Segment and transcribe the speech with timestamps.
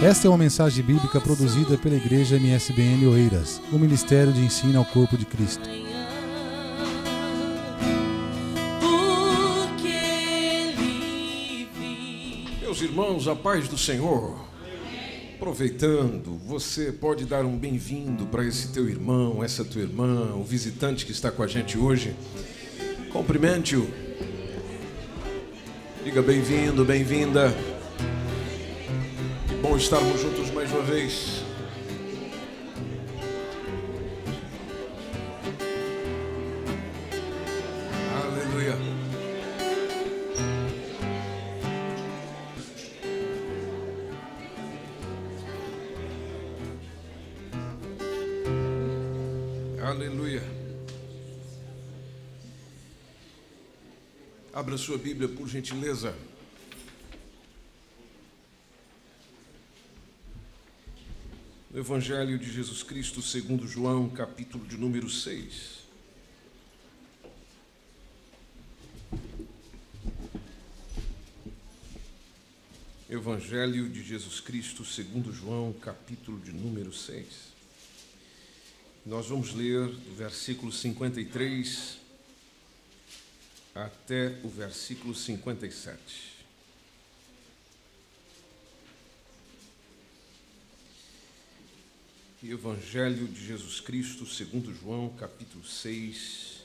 [0.00, 4.84] Esta é uma mensagem bíblica produzida pela Igreja MSBN Oeiras, o Ministério de Ensino ao
[4.84, 5.68] Corpo de Cristo.
[12.60, 14.38] Meus irmãos, a paz do Senhor.
[15.34, 21.04] Aproveitando, você pode dar um bem-vindo para esse teu irmão, essa tua irmã, o visitante
[21.04, 22.14] que está com a gente hoje.
[23.12, 23.84] Cumprimente-o.
[26.04, 27.52] Diga bem-vindo, bem-vinda.
[29.68, 31.42] Bom estarmos juntos mais uma vez.
[38.16, 38.78] Aleluia.
[49.86, 50.42] Aleluia.
[54.54, 56.14] Abra sua Bíblia, por gentileza.
[61.78, 65.78] Evangelho de Jesus Cristo, segundo João, capítulo de número 6.
[73.08, 77.26] Evangelho de Jesus Cristo, segundo João, capítulo de número 6.
[79.06, 81.96] Nós vamos ler do versículo 53
[83.72, 86.27] até o versículo 57.
[92.40, 96.62] Evangelho de Jesus Cristo, segundo João, capítulo 6.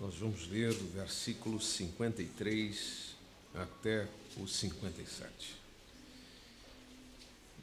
[0.00, 3.14] Nós vamos ler do versículo 53
[3.54, 5.54] até o 57.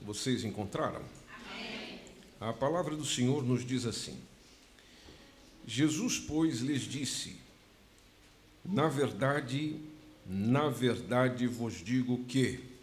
[0.03, 1.02] Vocês encontraram?
[2.39, 4.19] A palavra do Senhor nos diz assim:
[5.66, 7.36] Jesus, pois, lhes disse:
[8.63, 9.81] Na verdade,
[10.23, 12.75] na verdade vos digo que,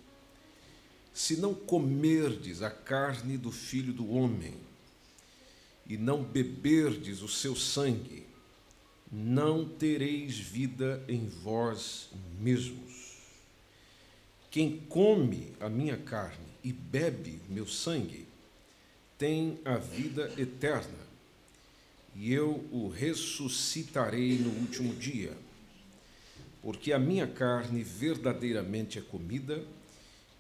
[1.12, 4.55] se não comerdes a carne do filho do homem
[5.86, 8.24] e não beberdes o seu sangue,
[9.11, 12.08] não tereis vida em vós
[12.40, 13.18] mesmos.
[14.51, 18.27] Quem come a minha carne e bebe o meu sangue,
[19.18, 20.98] tem a vida eterna,
[22.14, 25.36] e eu o ressuscitarei no último dia.
[26.62, 29.64] Porque a minha carne verdadeiramente é comida,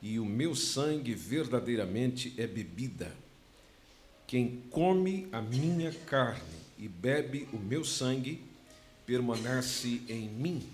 [0.02, 3.14] e o meu sangue verdadeiramente é bebida.
[4.26, 8.42] Quem come a minha carne e bebe o meu sangue,
[9.06, 10.66] permanece em mim,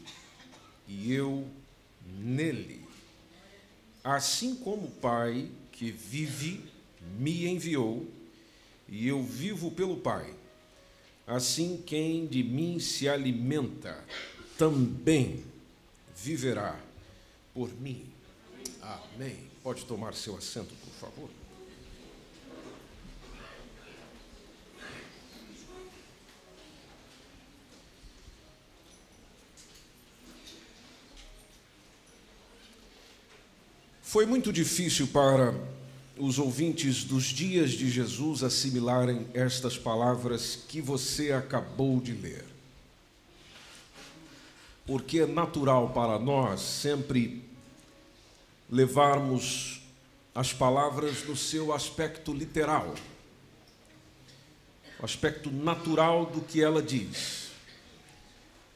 [0.86, 1.46] e eu
[2.18, 2.80] nele.
[4.02, 6.64] Assim como o Pai que vive
[7.18, 8.08] me enviou,
[8.88, 10.32] e eu vivo pelo Pai.
[11.26, 14.02] Assim, quem de mim se alimenta,
[14.56, 15.44] também
[16.16, 16.80] viverá
[17.52, 18.07] por mim.
[18.88, 19.36] Amém.
[19.62, 21.28] Pode tomar seu assento, por favor.
[34.00, 35.54] Foi muito difícil para
[36.16, 42.46] os ouvintes dos dias de Jesus assimilarem estas palavras que você acabou de ler.
[44.86, 47.46] Porque é natural para nós sempre
[48.70, 49.82] levarmos
[50.34, 52.94] as palavras no seu aspecto literal,
[55.00, 57.48] o aspecto natural do que ela diz.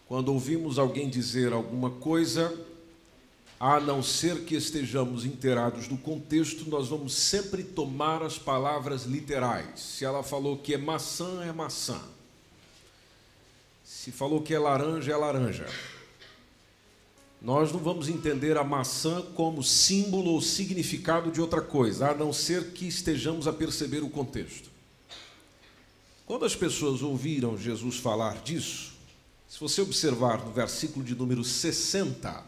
[0.09, 2.55] Quando ouvimos alguém dizer alguma coisa,
[3.59, 9.79] a não ser que estejamos inteirados do contexto, nós vamos sempre tomar as palavras literais.
[9.79, 12.03] Se ela falou que é maçã, é maçã.
[13.85, 15.69] Se falou que é laranja, é laranja.
[17.43, 22.33] Nós não vamos entender a maçã como símbolo ou significado de outra coisa, a não
[22.33, 24.71] ser que estejamos a perceber o contexto.
[26.25, 28.93] Quando as pessoas ouviram Jesus falar disso,
[29.49, 32.45] se você observar no versículo de número 60,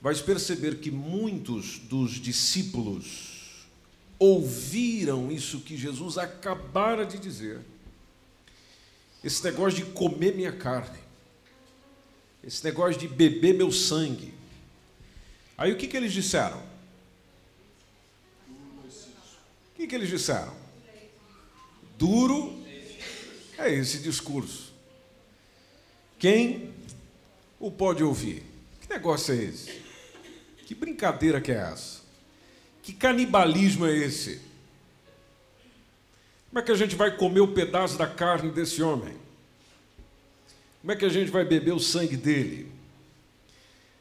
[0.00, 3.66] vais perceber que muitos dos discípulos
[4.18, 7.60] ouviram isso que Jesus acabara de dizer.
[9.22, 11.01] Esse negócio de comer minha carne,
[12.44, 14.34] esse negócio de beber meu sangue.
[15.56, 16.62] Aí o que, que eles disseram?
[18.48, 20.54] O que, que eles disseram?
[21.98, 22.60] Duro
[23.58, 24.72] é esse discurso.
[26.18, 26.72] Quem
[27.60, 28.44] o pode ouvir?
[28.80, 29.82] Que negócio é esse?
[30.66, 32.00] Que brincadeira que é essa?
[32.82, 34.40] Que canibalismo é esse?
[36.48, 39.21] Como é que a gente vai comer o pedaço da carne desse homem?
[40.82, 42.66] Como é que a gente vai beber o sangue dele?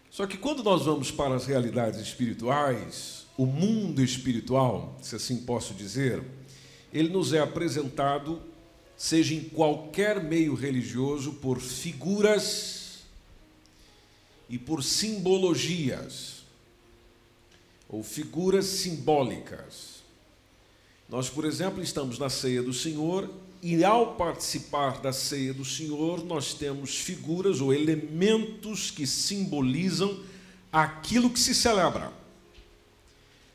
[0.10, 5.76] Só que quando nós vamos para as realidades espirituais, o mundo espiritual, se assim posso
[5.76, 6.24] dizer,
[6.92, 8.42] ele nos é apresentado,
[8.98, 13.04] seja em qualquer meio religioso, por figuras
[14.50, 16.44] e por simbologias,
[17.88, 20.02] ou figuras simbólicas.
[21.08, 23.30] Nós, por exemplo, estamos na ceia do Senhor
[23.62, 30.20] e, ao participar da ceia do Senhor, nós temos figuras ou elementos que simbolizam
[30.72, 32.12] aquilo que se celebra.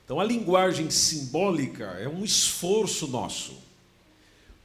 [0.05, 3.55] Então, a linguagem simbólica é um esforço nosso,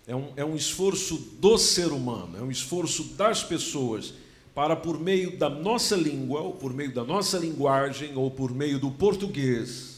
[0.05, 4.13] é um, é um esforço do ser humano, é um esforço das pessoas
[4.53, 8.77] para, por meio da nossa língua, ou por meio da nossa linguagem, ou por meio
[8.77, 9.90] do português,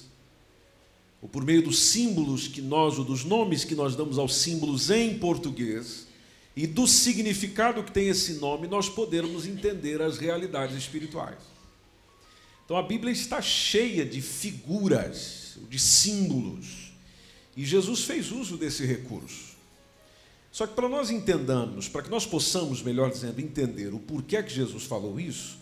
[1.23, 4.89] ou por meio dos símbolos que nós, ou dos nomes que nós damos aos símbolos
[4.89, 6.05] em português,
[6.53, 11.39] e do significado que tem esse nome, nós podermos entender as realidades espirituais.
[12.65, 16.91] Então a Bíblia está cheia de figuras, de símbolos,
[17.55, 19.53] e Jesus fez uso desse recurso.
[20.51, 24.53] Só que para nós entendamos, para que nós possamos, melhor dizendo, entender o porquê que
[24.53, 25.57] Jesus falou isso,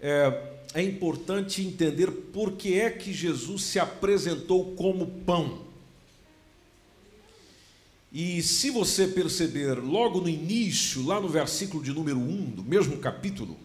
[0.00, 5.62] é, é importante entender por que é que Jesus se apresentou como pão.
[8.12, 12.98] E se você perceber logo no início, lá no versículo de número 1 do mesmo
[12.98, 13.56] capítulo,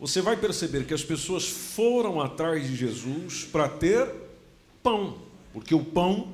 [0.00, 4.12] você vai perceber que as pessoas foram atrás de Jesus para ter
[4.82, 5.18] pão,
[5.52, 6.32] porque o pão,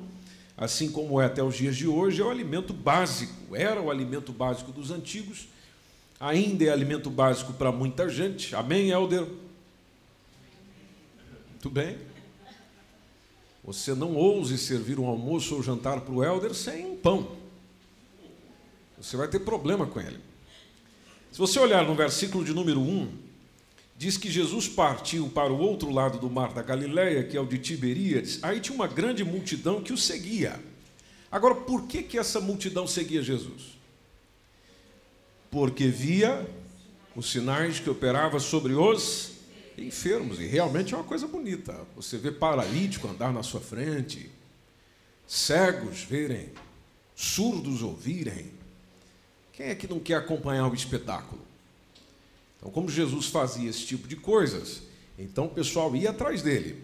[0.57, 4.31] assim como é até os dias de hoje, é o alimento básico, era o alimento
[4.31, 5.47] básico dos antigos,
[6.19, 8.55] ainda é alimento básico para muita gente.
[8.55, 9.27] Amém, Helder?
[11.59, 11.97] Muito bem.
[13.65, 17.35] Você não ouse servir um almoço ou jantar para o Helder sem pão.
[18.97, 20.19] Você vai ter problema com ele.
[21.29, 23.11] Se você olhar no versículo de número 1,
[23.97, 27.45] diz que Jesus partiu para o outro lado do mar da Galileia, que é o
[27.45, 28.41] de Tiberíades.
[28.41, 30.57] Aí tinha uma grande multidão que o seguia.
[31.29, 33.77] Agora, por que, que essa multidão seguia Jesus?
[35.51, 36.49] Porque via
[37.13, 39.38] os sinais que operava sobre os
[39.87, 40.39] enfermos.
[40.39, 41.75] E realmente é uma coisa bonita.
[41.95, 44.29] Você vê paralítico andar na sua frente,
[45.27, 46.49] cegos verem,
[47.15, 48.51] surdos ouvirem.
[49.53, 51.41] Quem é que não quer acompanhar o espetáculo?
[52.57, 54.83] Então, como Jesus fazia esse tipo de coisas,
[55.17, 56.83] então o pessoal ia atrás dele.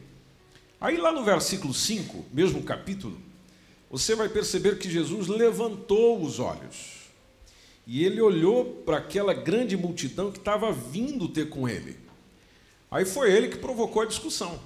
[0.79, 3.17] Aí, lá no versículo 5, mesmo capítulo,
[3.89, 6.95] você vai perceber que Jesus levantou os olhos
[7.87, 11.97] e ele olhou para aquela grande multidão que estava vindo ter com ele.
[12.95, 14.57] Aí foi ele que provocou a discussão.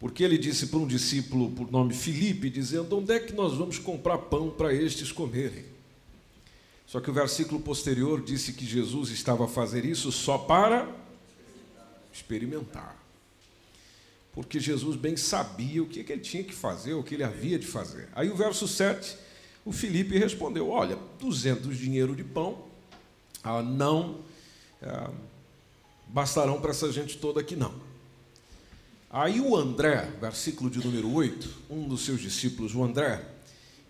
[0.00, 3.78] Porque ele disse para um discípulo por nome Filipe, dizendo: Onde é que nós vamos
[3.78, 5.64] comprar pão para estes comerem?
[6.88, 10.92] Só que o versículo posterior disse que Jesus estava a fazer isso só para
[12.12, 12.96] experimentar.
[14.32, 17.68] Porque Jesus bem sabia o que ele tinha que fazer, o que ele havia de
[17.68, 18.08] fazer.
[18.16, 19.16] Aí o verso 7,
[19.64, 22.64] o Felipe respondeu: Olha, 200 dinheiro de pão
[23.44, 24.18] ah, não
[24.82, 25.12] ah,
[26.12, 27.72] bastarão para essa gente toda aqui, não.
[29.08, 33.24] Aí o André, versículo de número 8, um dos seus discípulos, o André,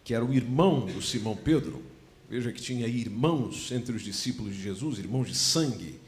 [0.02, 1.82] que era o irmão do Simão Pedro,
[2.28, 6.00] veja que tinha irmãos entre os discípulos de Jesus, irmãos de sangue,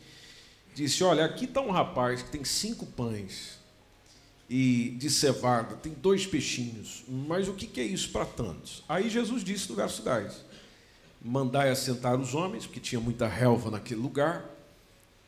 [0.75, 3.59] disse: Olha, aqui está um rapaz que tem cinco pães
[4.49, 8.83] e de cevada, tem dois peixinhos, mas o que, é isso para tantos?
[8.89, 10.45] Aí Jesus disse no verso 10:
[11.23, 14.52] Mandai assentar os homens, porque tinha muita relva naquele lugar,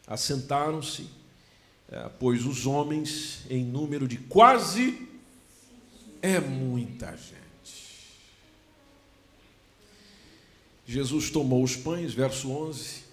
[0.06, 1.08] assentaram-se,
[1.88, 5.08] é, pois os homens, em número de quase,
[6.20, 7.34] é muita gente.
[10.87, 13.04] Jesus tomou os pães, verso 11,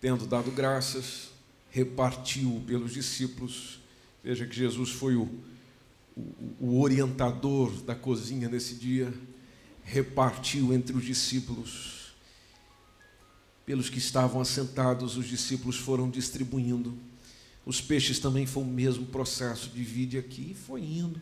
[0.00, 1.30] tendo dado graças,
[1.70, 3.80] repartiu pelos discípulos.
[4.22, 5.28] Veja que Jesus foi o,
[6.16, 9.12] o, o, orientador da cozinha nesse dia,
[9.82, 11.91] repartiu entre os discípulos.
[13.64, 16.96] Pelos que estavam assentados, os discípulos foram distribuindo.
[17.64, 21.20] Os peixes também foi o mesmo processo, divide aqui e foi indo.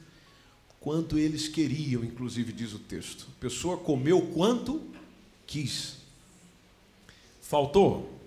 [0.81, 3.27] Quanto eles queriam, inclusive diz o texto.
[3.37, 4.83] A pessoa comeu quanto
[5.47, 5.99] quis.
[7.43, 8.19] Faltou?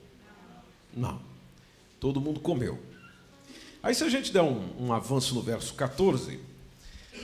[0.96, 1.20] Não.
[2.00, 2.80] Todo mundo comeu.
[3.82, 6.40] Aí, se a gente der um, um avanço no verso 14,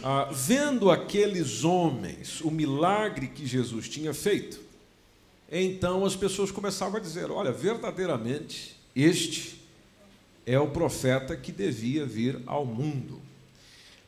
[0.04, 4.60] ah, vendo aqueles homens o milagre que Jesus tinha feito,
[5.52, 9.60] então as pessoas começavam a dizer: olha, verdadeiramente, este
[10.46, 13.20] é o profeta que devia vir ao mundo.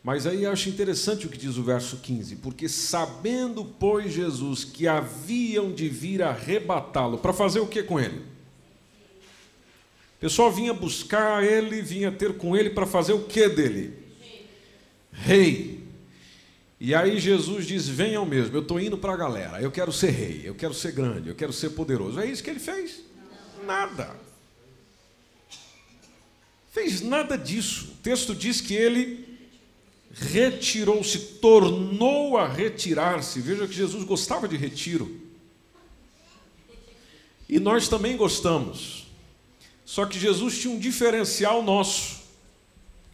[0.03, 4.87] Mas aí acho interessante o que diz o verso 15, porque sabendo, pois, Jesus que
[4.87, 8.17] haviam de vir arrebatá-lo, para fazer o que com ele?
[8.17, 14.01] O pessoal vinha buscar ele, vinha ter com ele para fazer o que dele?
[15.11, 15.70] rei.
[16.83, 20.09] E aí Jesus diz: venham mesmo, eu estou indo para a galera, eu quero ser
[20.09, 22.19] rei, eu quero ser grande, eu quero ser poderoso.
[22.19, 23.01] É isso que ele fez?
[23.67, 24.15] Nada.
[26.71, 27.91] Fez nada disso.
[27.91, 29.29] O texto diz que ele
[30.11, 33.39] retirou-se, tornou a retirar-se.
[33.41, 35.21] Veja que Jesus gostava de retiro.
[37.47, 39.05] E nós também gostamos.
[39.85, 42.21] Só que Jesus tinha um diferencial nosso,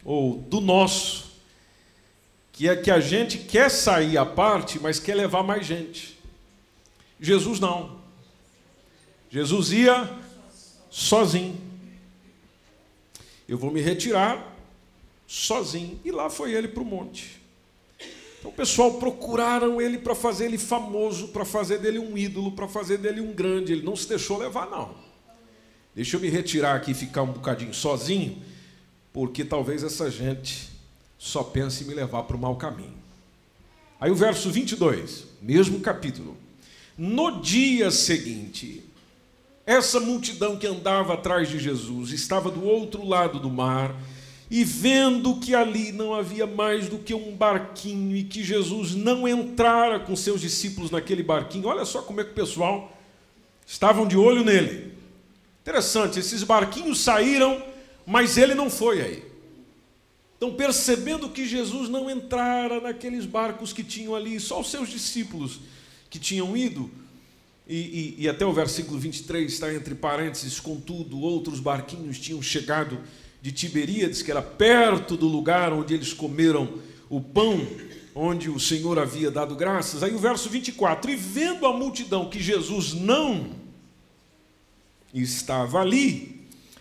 [0.02, 1.27] ou do nosso,
[2.58, 6.18] que é que a gente quer sair à parte, mas quer levar mais gente.
[7.20, 8.00] Jesus não.
[9.30, 10.10] Jesus ia
[10.90, 11.56] sozinho.
[13.48, 14.56] Eu vou me retirar
[15.24, 16.00] sozinho.
[16.04, 17.40] E lá foi ele para o monte.
[18.40, 22.66] Então o pessoal procuraram ele para fazer ele famoso, para fazer dele um ídolo, para
[22.66, 23.72] fazer dele um grande.
[23.72, 24.96] Ele não se deixou levar, não.
[25.94, 28.42] Deixa eu me retirar aqui e ficar um bocadinho sozinho,
[29.12, 30.76] porque talvez essa gente
[31.18, 32.96] só pense em me levar para o mau caminho.
[34.00, 36.36] Aí o verso 22, mesmo capítulo.
[36.96, 38.84] No dia seguinte,
[39.66, 43.94] essa multidão que andava atrás de Jesus estava do outro lado do mar
[44.50, 49.28] e vendo que ali não havia mais do que um barquinho e que Jesus não
[49.28, 52.96] entrara com seus discípulos naquele barquinho, olha só como é que o pessoal
[53.66, 54.94] estavam de olho nele.
[55.60, 57.62] Interessante, esses barquinhos saíram,
[58.06, 59.27] mas ele não foi aí.
[60.38, 65.58] Então, percebendo que Jesus não entrara naqueles barcos que tinham ali, só os seus discípulos
[66.08, 66.88] que tinham ido,
[67.68, 73.00] e, e, e até o versículo 23 está entre parênteses, contudo, outros barquinhos tinham chegado
[73.42, 76.78] de Tiberíades, que era perto do lugar onde eles comeram
[77.10, 77.66] o pão,
[78.14, 80.04] onde o Senhor havia dado graças.
[80.04, 83.50] Aí o verso 24: E vendo a multidão que Jesus não
[85.12, 86.37] estava ali,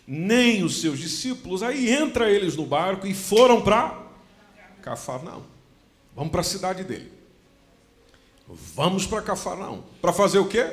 [0.07, 4.07] nem os seus discípulos, aí entra eles no barco e foram para
[4.81, 5.43] Cafarnaum.
[6.15, 7.11] Vamos para a cidade dele.
[8.47, 9.83] Vamos para Cafarnaum.
[10.01, 10.65] Para fazer o quê?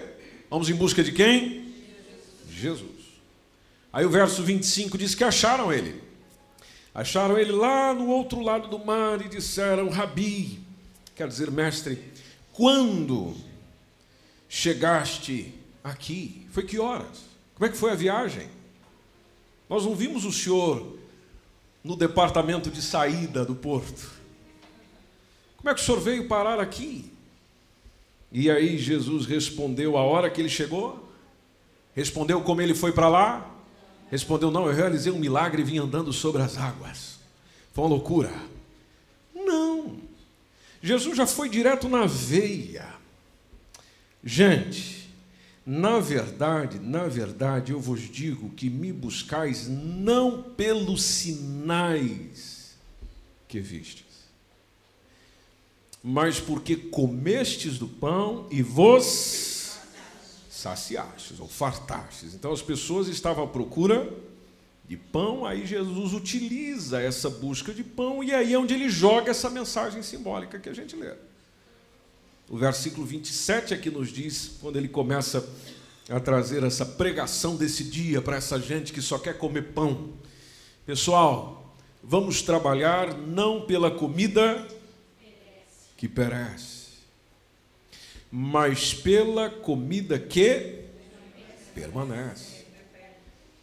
[0.49, 1.75] Vamos em busca de quem?
[2.49, 2.91] Jesus.
[3.93, 6.01] Aí o verso 25 diz que acharam ele.
[6.95, 10.61] Acharam ele lá no outro lado do mar e disseram: Rabi,
[11.17, 11.99] quer dizer, mestre,
[12.53, 13.35] quando
[14.49, 16.47] chegaste aqui?
[16.53, 17.25] Foi que horas?
[17.55, 18.49] Como é que foi a viagem?
[19.75, 20.87] Nós não vimos o senhor
[21.83, 24.09] no departamento de saída do porto.
[25.57, 27.11] Como é que o senhor veio parar aqui?
[28.31, 31.13] E aí Jesus respondeu a hora que ele chegou?
[31.93, 33.51] Respondeu como ele foi para lá?
[34.13, 37.19] Respondeu: Não, eu realizei um milagre e vim andando sobre as águas.
[37.73, 38.33] Foi uma loucura.
[39.35, 39.97] Não.
[40.81, 42.95] Jesus já foi direto na veia.
[44.23, 45.04] Gente,
[45.67, 52.77] na verdade, na verdade, eu vos digo que me buscais não pelos sinais
[53.49, 54.05] que vistes,
[56.03, 59.79] mas porque comestes do pão e vos
[60.51, 62.35] saciastes ou fartastes.
[62.35, 64.13] Então as pessoas estavam à procura
[64.87, 69.31] de pão, aí Jesus utiliza essa busca de pão e aí é onde ele joga
[69.31, 71.15] essa mensagem simbólica que a gente lê.
[72.49, 75.49] O versículo 27 aqui nos diz, quando ele começa
[76.09, 80.11] a trazer essa pregação desse dia para essa gente que só quer comer pão.
[80.85, 84.67] Pessoal, vamos trabalhar não pela comida
[85.97, 86.75] que perece
[88.37, 90.87] mas pela comida que
[91.73, 92.65] permanece.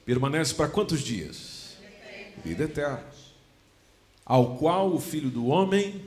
[0.05, 1.75] Permanece para quantos dias?
[2.41, 3.03] Vida eterna.
[4.25, 6.05] Ao qual o Filho do Homem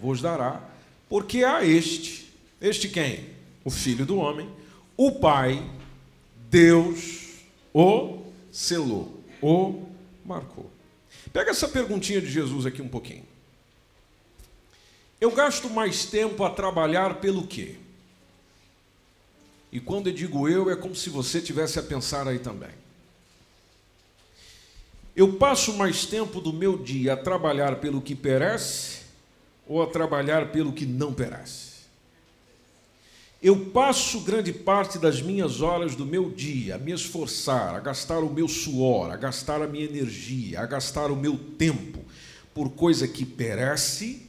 [0.00, 0.66] vos dará,
[1.10, 3.30] porque a este, este quem?
[3.64, 4.48] O Filho do Homem,
[4.96, 5.68] o Pai,
[6.48, 7.40] Deus,
[7.74, 9.86] o selou, o
[10.24, 10.70] marcou.
[11.32, 13.24] Pega essa perguntinha de Jesus aqui um pouquinho.
[15.20, 17.74] Eu gasto mais tempo a trabalhar pelo quê?
[19.72, 22.70] E quando eu digo eu, é como se você tivesse a pensar aí também.
[25.16, 28.99] Eu passo mais tempo do meu dia a trabalhar pelo que perece
[29.70, 31.70] ou a trabalhar pelo que não perece?
[33.40, 38.18] Eu passo grande parte das minhas horas do meu dia a me esforçar, a gastar
[38.18, 42.04] o meu suor, a gastar a minha energia, a gastar o meu tempo
[42.52, 44.26] por coisa que perece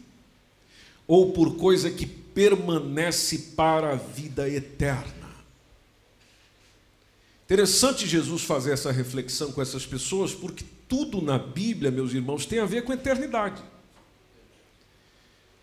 [1.08, 5.32] ou por coisa que permanece para a vida eterna.
[7.46, 12.60] Interessante Jesus fazer essa reflexão com essas pessoas, porque tudo na Bíblia, meus irmãos, tem
[12.60, 13.71] a ver com eternidade.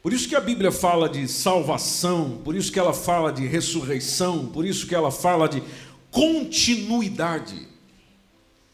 [0.09, 4.47] Por isso que a Bíblia fala de salvação, por isso que ela fala de ressurreição,
[4.47, 5.63] por isso que ela fala de
[6.11, 7.69] continuidade.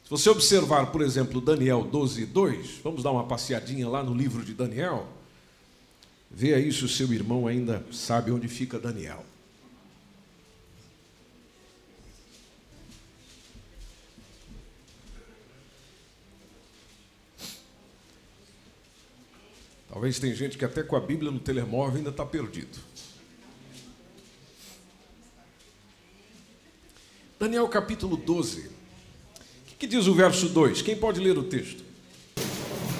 [0.05, 4.45] Se você observar, por exemplo, Daniel 12, 2, vamos dar uma passeadinha lá no livro
[4.45, 5.09] de Daniel.
[6.31, 9.27] Vê aí se o seu irmão ainda sabe onde fica Daniel.
[19.95, 22.77] Talvez tem gente que até com a Bíblia no telemóvel ainda está perdido.
[27.39, 28.63] Daniel capítulo 12.
[28.63, 28.73] O
[29.69, 30.83] que, que diz o verso 2?
[30.83, 31.85] Quem pode ler o texto?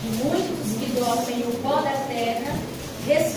[0.05, 2.53] Muitos que dormem no pó da terra
[3.09, 3.35] res-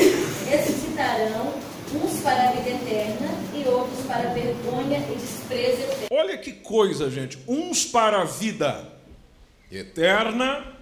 [0.48, 1.52] ressuscitarão,
[1.96, 6.08] uns para a vida eterna e outros para a vergonha e desprezo eterno.
[6.12, 7.40] Olha que coisa, gente.
[7.48, 8.88] Uns para a vida
[9.72, 10.77] eterna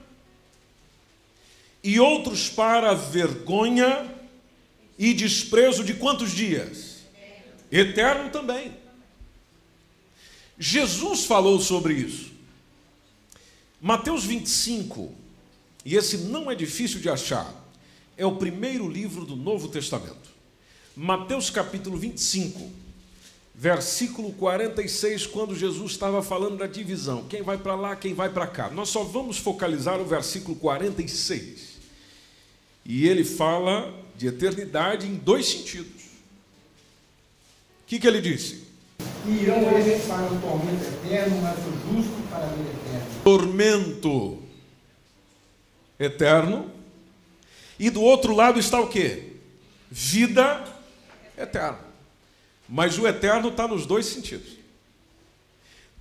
[1.86, 4.12] e outros para vergonha
[4.98, 6.96] e desprezo de quantos dias?
[7.72, 8.72] Eterno também.
[10.58, 12.32] Jesus falou sobre isso.
[13.80, 15.14] Mateus 25,
[15.86, 17.54] e esse não é difícil de achar,
[18.18, 20.34] é o primeiro livro do Novo Testamento.
[20.96, 22.68] Mateus capítulo 25,
[23.54, 28.48] versículo 46, quando Jesus estava falando da divisão, quem vai para lá, quem vai para
[28.48, 28.72] cá.
[28.72, 31.75] Nós só vamos focalizar o versículo 46.
[32.86, 36.04] E ele fala de eternidade em dois sentidos.
[37.82, 38.64] O que, que ele disse?
[39.28, 43.06] Irão eles para o tormento eterno, mas o justo para a vida eterna.
[43.24, 44.44] Tormento
[46.00, 46.72] eterno.
[47.80, 49.34] E do outro lado está o quê?
[49.90, 50.64] Vida
[51.38, 51.80] eterna.
[52.70, 54.58] Mas o eterno está nos dois sentidos.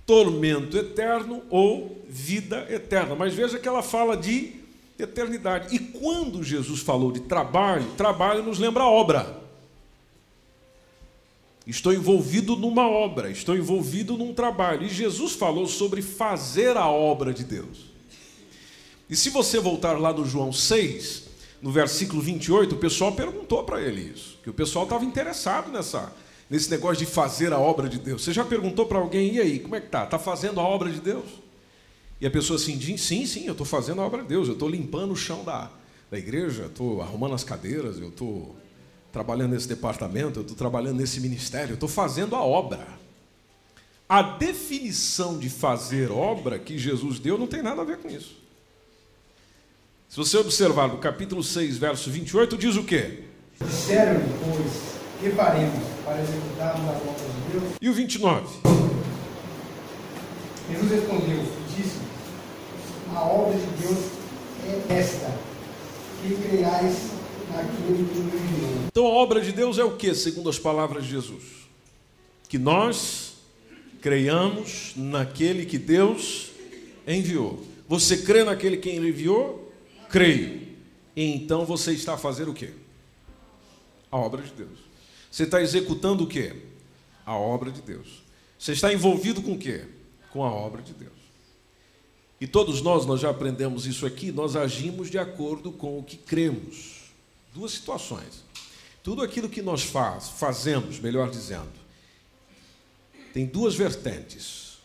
[0.05, 3.15] Tormento eterno ou vida eterna.
[3.15, 4.64] Mas veja que ela fala de
[4.97, 5.75] eternidade.
[5.75, 9.43] E quando Jesus falou de trabalho, trabalho nos lembra obra.
[11.67, 14.83] Estou envolvido numa obra, estou envolvido num trabalho.
[14.83, 17.85] E Jesus falou sobre fazer a obra de Deus.
[19.09, 21.23] E se você voltar lá no João 6,
[21.61, 26.13] no versículo 28, o pessoal perguntou para ele isso, que o pessoal estava interessado nessa,
[26.49, 28.23] nesse negócio de fazer a obra de Deus.
[28.23, 30.03] Você já perguntou para alguém, e aí, como é que tá?
[30.03, 31.25] Está fazendo a obra de Deus?
[32.25, 34.55] E a pessoa assim diz, sim, sim, eu estou fazendo a obra de Deus, eu
[34.55, 35.69] estou limpando o chão da,
[36.09, 38.55] da igreja, estou arrumando as cadeiras, eu estou
[39.11, 42.87] trabalhando nesse departamento, eu estou trabalhando nesse ministério, eu estou fazendo a obra.
[44.09, 48.35] A definição de fazer obra que Jesus deu não tem nada a ver com isso.
[50.09, 53.19] Se você observar no capítulo 6, verso 28, diz o quê?
[53.61, 56.91] Disseram-lhe, pois, que faremos para executarmos
[57.45, 57.73] de Deus?
[57.79, 58.47] E o 29?
[60.71, 61.45] Jesus respondeu,
[61.77, 62.14] disse,
[63.15, 63.97] a obra de Deus
[64.67, 65.31] é esta,
[66.21, 67.11] que creiais
[67.49, 68.85] naquele que me enviou.
[68.87, 71.43] Então a obra de Deus é o que, segundo as palavras de Jesus?
[72.49, 73.35] Que nós
[74.01, 76.51] creiamos naquele que Deus
[77.07, 77.63] enviou.
[77.87, 79.71] Você crê naquele que ele enviou?
[80.09, 80.67] Creio.
[81.15, 82.71] Então você está a fazer o quê?
[84.11, 84.79] A obra de Deus.
[85.31, 86.53] Você está executando o quê?
[87.25, 88.23] A obra de Deus.
[88.59, 89.85] Você está envolvido com o quê?
[90.31, 91.24] Com a obra de Deus.
[92.45, 96.15] E todos nós, nós já aprendemos isso aqui, nós agimos de acordo com o que
[96.15, 97.05] cremos.
[97.51, 98.43] Duas situações.
[99.01, 101.71] Tudo aquilo que nós faz, fazemos, melhor dizendo,
[103.33, 104.77] tem duas vertentes.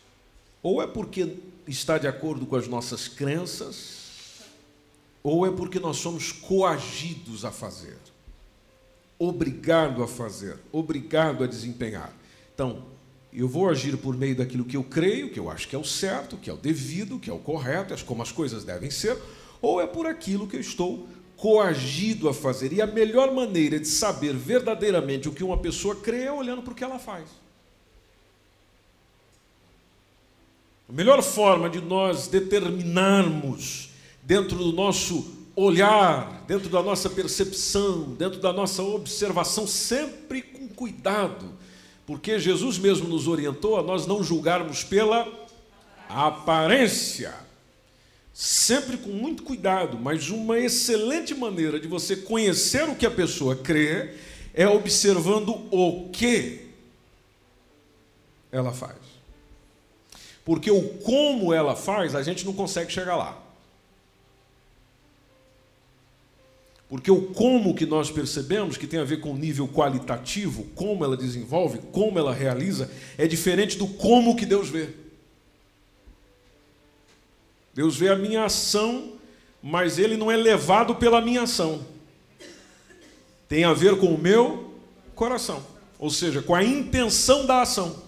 [0.63, 1.37] Ou é porque
[1.69, 4.39] está de acordo com as nossas crenças,
[5.23, 7.99] ou é porque nós somos coagidos a fazer,
[9.19, 12.11] obrigado a fazer, obrigado a desempenhar.
[12.55, 12.87] Então,
[13.33, 15.85] eu vou agir por meio daquilo que eu creio, que eu acho que é o
[15.85, 19.17] certo, que é o devido, que é o correto, como as coisas devem ser,
[19.63, 22.73] ou é por aquilo que eu estou coagido a fazer.
[22.73, 26.73] E a melhor maneira de saber verdadeiramente o que uma pessoa crê é olhando para
[26.73, 27.29] o que ela faz.
[30.89, 33.91] A melhor forma de nós determinarmos
[34.25, 41.55] dentro do nosso olhar, dentro da nossa percepção, dentro da nossa observação, sempre com cuidado,
[42.11, 45.33] porque Jesus mesmo nos orientou a nós não julgarmos pela
[46.09, 47.33] aparência.
[48.35, 53.55] Sempre com muito cuidado, mas uma excelente maneira de você conhecer o que a pessoa
[53.55, 54.17] crê
[54.53, 56.73] é observando o que
[58.51, 58.97] ela faz.
[60.45, 63.40] Porque o como ela faz, a gente não consegue chegar lá.
[66.91, 71.05] Porque o como que nós percebemos, que tem a ver com o nível qualitativo, como
[71.05, 74.89] ela desenvolve, como ela realiza, é diferente do como que Deus vê.
[77.73, 79.13] Deus vê a minha ação,
[79.63, 81.87] mas ele não é levado pela minha ação.
[83.49, 84.75] Tem a ver com o meu
[85.15, 85.65] coração,
[85.97, 88.03] ou seja, com a intenção da ação.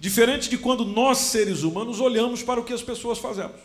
[0.00, 3.60] Diferente de quando nós, seres humanos, olhamos para o que as pessoas fazemos.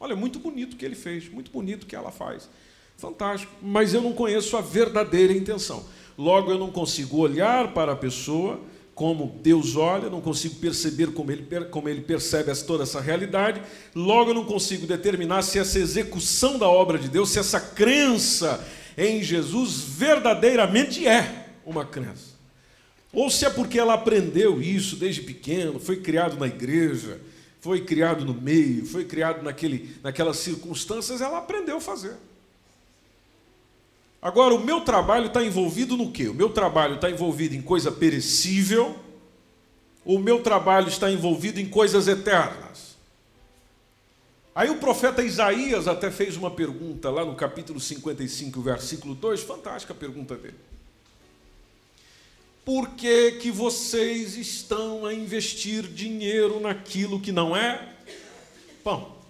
[0.00, 2.48] Olha, muito bonito o que ele fez, muito bonito o que ela faz.
[2.96, 5.84] Fantástico, mas eu não conheço a verdadeira intenção.
[6.16, 8.60] Logo, eu não consigo olhar para a pessoa
[8.94, 13.62] como Deus olha, não consigo perceber como ele, como ele percebe toda essa realidade,
[13.94, 18.64] logo eu não consigo determinar se essa execução da obra de Deus, se essa crença
[18.96, 22.32] em Jesus verdadeiramente é uma crença.
[23.12, 27.20] Ou se é porque ela aprendeu isso desde pequeno, foi criado na igreja,
[27.60, 32.14] foi criado no meio, foi criado naquele, naquelas circunstâncias, ela aprendeu a fazer.
[34.22, 36.28] Agora, o meu trabalho está envolvido no quê?
[36.28, 38.96] O meu trabalho está envolvido em coisa perecível,
[40.04, 42.96] o meu trabalho está envolvido em coisas eternas.
[44.54, 49.92] Aí o profeta Isaías até fez uma pergunta lá no capítulo 55, versículo 2, fantástica
[49.92, 50.58] a pergunta dele.
[52.64, 57.92] Por que, que vocês estão a investir dinheiro naquilo que não é
[58.84, 59.21] pão?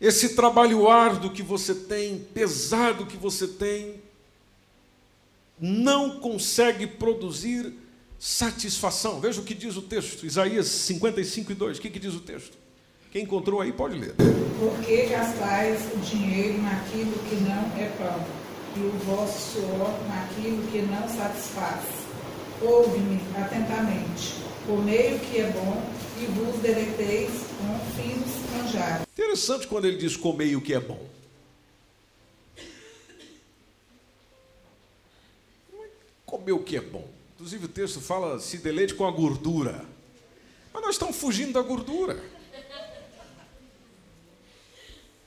[0.00, 3.96] Esse trabalho árduo que você tem, pesado que você tem,
[5.60, 7.72] não consegue produzir
[8.18, 9.20] satisfação.
[9.20, 11.78] Veja o que diz o texto, Isaías 55 e 2.
[11.78, 12.56] O que, que diz o texto?
[13.10, 14.14] Quem encontrou aí pode ler.
[14.14, 18.48] Por que gastais o dinheiro naquilo que não é pão?
[18.76, 21.82] e o vosso suor naquilo que não satisfaz.
[22.60, 24.34] Ouve-me atentamente,
[24.66, 25.82] comei o que é bom
[26.20, 27.48] e vos com.
[29.12, 31.06] Interessante quando ele diz comei o que é bom.
[36.26, 37.08] Comer o que é bom.
[37.34, 39.84] Inclusive o texto fala se deleite com a gordura.
[40.72, 42.22] Mas nós estamos fugindo da gordura.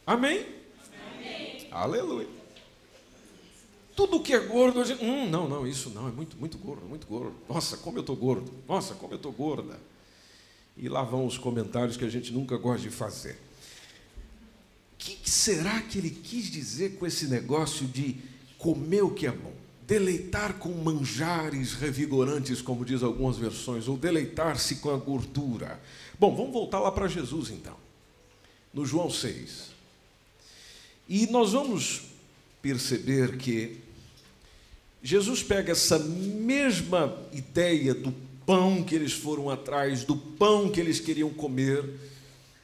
[0.06, 0.45] Amém?
[1.15, 1.67] Amém.
[1.71, 2.27] Aleluia.
[3.95, 7.06] Tudo que é gordo, gente, hum, não, não, isso não, é muito, muito gordo, muito
[7.08, 7.36] gordo.
[7.47, 8.51] Nossa, como eu estou gordo.
[8.67, 9.80] Nossa, como eu estou gorda.
[10.82, 13.38] E lá vão os comentários que a gente nunca gosta de fazer.
[14.94, 18.17] O que será que ele quis dizer com esse negócio de
[18.58, 19.54] comer o que é bom?
[19.86, 25.80] Deleitar com manjares revigorantes, como diz algumas versões, ou deleitar-se com a gordura.
[26.20, 27.78] Bom, vamos voltar lá para Jesus então,
[28.74, 29.70] no João 6.
[31.08, 32.04] E nós vamos
[32.60, 33.80] perceber que
[35.04, 38.13] Jesus pega essa mesma ideia do
[38.52, 41.90] pão que eles foram atrás, do pão que eles queriam comer,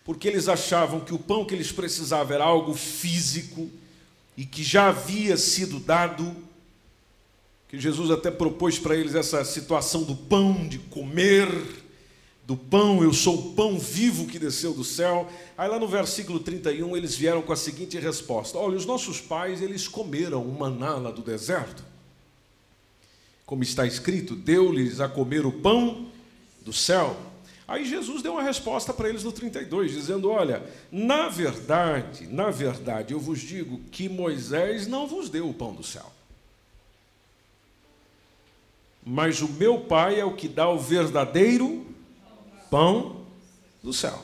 [0.04, 3.70] porque eles achavam que o pão que eles precisavam era algo físico
[4.36, 6.36] e que já havia sido dado,
[7.70, 11.48] que Jesus até propôs para eles essa situação do pão, de comer,
[12.46, 15.30] do pão, eu sou o pão vivo que desceu do céu.
[15.58, 19.62] Aí lá no versículo 31 eles vieram com a seguinte resposta: Olha, os nossos pais,
[19.62, 21.97] eles comeram o maná lá do deserto
[23.48, 26.08] como está escrito, deu-lhes a comer o pão
[26.62, 27.18] do céu.
[27.66, 33.14] Aí Jesus deu uma resposta para eles no 32, dizendo: Olha, na verdade, na verdade,
[33.14, 36.12] eu vos digo que Moisés não vos deu o pão do céu.
[39.04, 41.88] Mas o meu Pai é o que dá o verdadeiro
[42.70, 43.26] pão
[43.82, 44.22] do céu.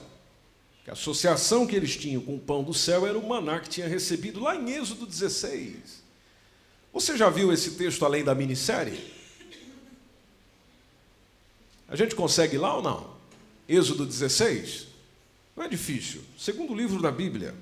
[0.86, 3.88] A associação que eles tinham com o pão do céu era o maná que tinha
[3.88, 6.03] recebido lá em Êxodo 16.
[6.94, 9.12] Você já viu esse texto além da minissérie?
[11.88, 13.18] A gente consegue ir lá ou não?
[13.68, 14.88] Êxodo 16?
[15.56, 16.22] Não é difícil.
[16.38, 17.56] Segundo livro da Bíblia.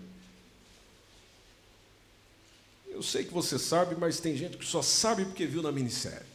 [2.87, 6.29] Eu sei que você sabe, mas tem gente que só sabe porque viu na minissérie.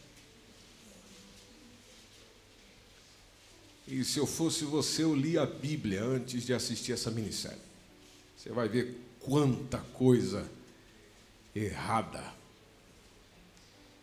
[3.87, 7.61] E se eu fosse você, eu li a Bíblia antes de assistir essa minissérie.
[8.35, 10.49] Você vai ver quanta coisa
[11.55, 12.35] errada.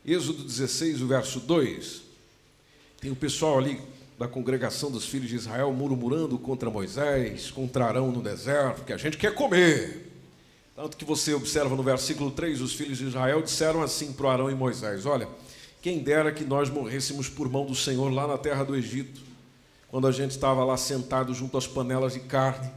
[0.05, 2.03] Êxodo 16, o verso 2.
[3.01, 3.81] Tem o pessoal ali
[4.19, 8.99] da congregação dos filhos de Israel murmurando contra Moisés, contra Arão no deserto, que a
[8.99, 10.13] gente quer comer.
[10.77, 14.51] Tanto que você observa no versículo 3, os filhos de Israel disseram assim para Arão
[14.51, 15.27] e Moisés: Olha,
[15.81, 19.23] quem dera que nós morrêssemos por mão do Senhor lá na terra do Egito,
[19.89, 22.71] quando a gente estava lá sentado junto às panelas de carne,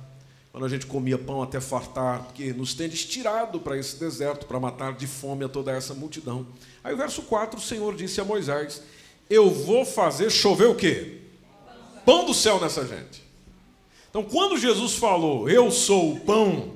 [0.57, 4.59] quando a gente comia pão até fartar, porque nos tendes tirado para esse deserto para
[4.59, 6.47] matar de fome a toda essa multidão.
[6.83, 8.81] Aí o verso 4, o Senhor disse a Moisés:
[9.29, 11.19] eu vou fazer chover o quê?
[12.03, 13.21] Pão do céu nessa gente.
[14.09, 16.73] Então, quando Jesus falou, eu sou o pão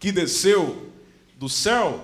[0.00, 0.88] que desceu
[1.36, 2.00] do céu,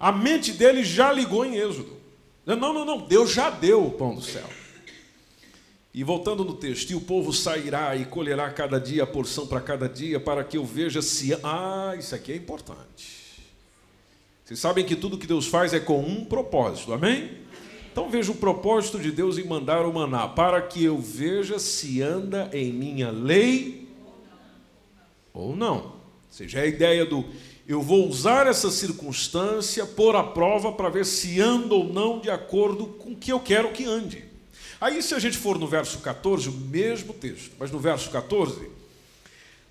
[0.00, 1.98] a mente dele já ligou em Êxodo.
[2.46, 4.48] Não, não, não, Deus já deu o pão do céu.
[5.96, 9.62] E voltando no texto, e o povo sairá e colherá cada dia a porção para
[9.62, 11.32] cada dia, para que eu veja se.
[11.42, 13.24] Ah, isso aqui é importante.
[14.44, 17.38] Vocês sabem que tudo que Deus faz é com um propósito, amém?
[17.90, 22.02] Então veja o propósito de Deus em mandar o maná, para que eu veja se
[22.02, 23.88] anda em minha lei
[25.32, 25.76] ou não.
[25.76, 25.92] Ou
[26.28, 27.24] seja, é a ideia do
[27.66, 32.28] eu vou usar essa circunstância por a prova para ver se anda ou não de
[32.28, 34.25] acordo com o que eu quero que ande.
[34.80, 38.68] Aí, se a gente for no verso 14, o mesmo texto, mas no verso 14,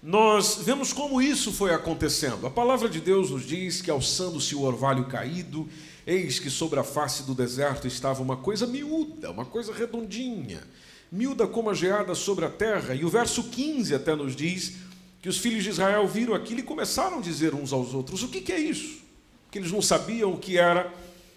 [0.02, 2.46] nós vemos como isso foi acontecendo.
[2.48, 5.68] A palavra de Deus nos diz que, alçando-se o orvalho caído,
[6.08, 10.62] eis que sobre a face do deserto estava uma coisa miúda, uma coisa redondinha,
[11.12, 12.96] miúda como a geada sobre a terra.
[12.96, 14.74] E o verso 15 até nos diz
[15.22, 18.28] que os filhos de Israel viram aquilo e começaram a dizer uns aos outros: O
[18.28, 19.04] que, que é isso?
[19.52, 20.92] Que eles não sabiam o que era.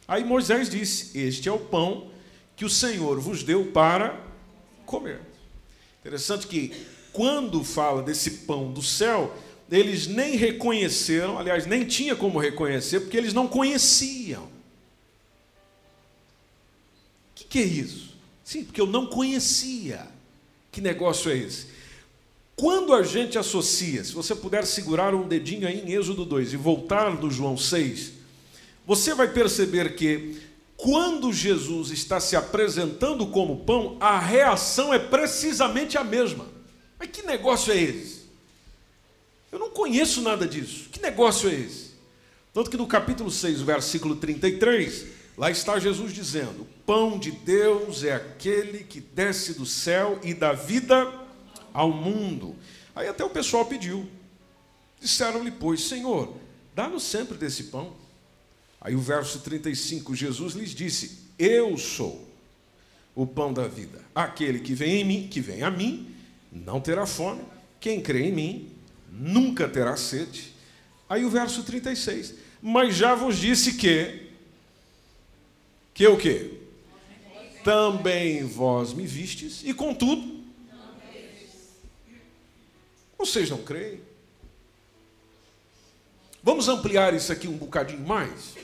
[0.06, 2.10] Aí Moisés disse: Este é o pão
[2.58, 4.20] que o Senhor vos deu para
[4.84, 5.20] comer.
[6.00, 6.72] Interessante que,
[7.12, 9.32] quando fala desse pão do céu,
[9.70, 14.42] eles nem reconheceram, aliás, nem tinha como reconhecer, porque eles não conheciam.
[14.42, 14.50] O
[17.36, 18.16] que, que é isso?
[18.42, 20.08] Sim, porque eu não conhecia.
[20.72, 21.68] Que negócio é esse?
[22.56, 26.56] Quando a gente associa, se você puder segurar um dedinho aí em Êxodo 2 e
[26.56, 28.14] voltar no João 6,
[28.84, 30.47] você vai perceber que
[30.78, 36.46] quando Jesus está se apresentando como pão, a reação é precisamente a mesma.
[36.96, 38.28] Mas que negócio é esse?
[39.50, 40.88] Eu não conheço nada disso.
[40.90, 41.94] Que negócio é esse?
[42.54, 48.04] Tanto que no capítulo 6, versículo 33, lá está Jesus dizendo: O pão de Deus
[48.04, 51.12] é aquele que desce do céu e dá vida
[51.74, 52.54] ao mundo.
[52.94, 54.08] Aí até o pessoal pediu.
[55.00, 56.36] Disseram-lhe, pois, Senhor,
[56.72, 57.94] dá-nos sempre desse pão.
[58.80, 62.28] Aí o verso 35, Jesus lhes disse: Eu sou
[63.14, 64.00] o pão da vida.
[64.14, 66.14] Aquele que vem em mim, que vem a mim,
[66.52, 67.42] não terá fome.
[67.80, 68.72] Quem crê em mim,
[69.10, 70.52] nunca terá sede.
[71.08, 72.34] Aí o verso 36.
[72.62, 74.28] Mas já vos disse que
[75.94, 76.52] que o quê?
[77.64, 80.38] Também vós me vistes, e contudo
[83.18, 84.00] vocês não creem?
[86.40, 88.54] Vamos ampliar isso aqui um bocadinho mais?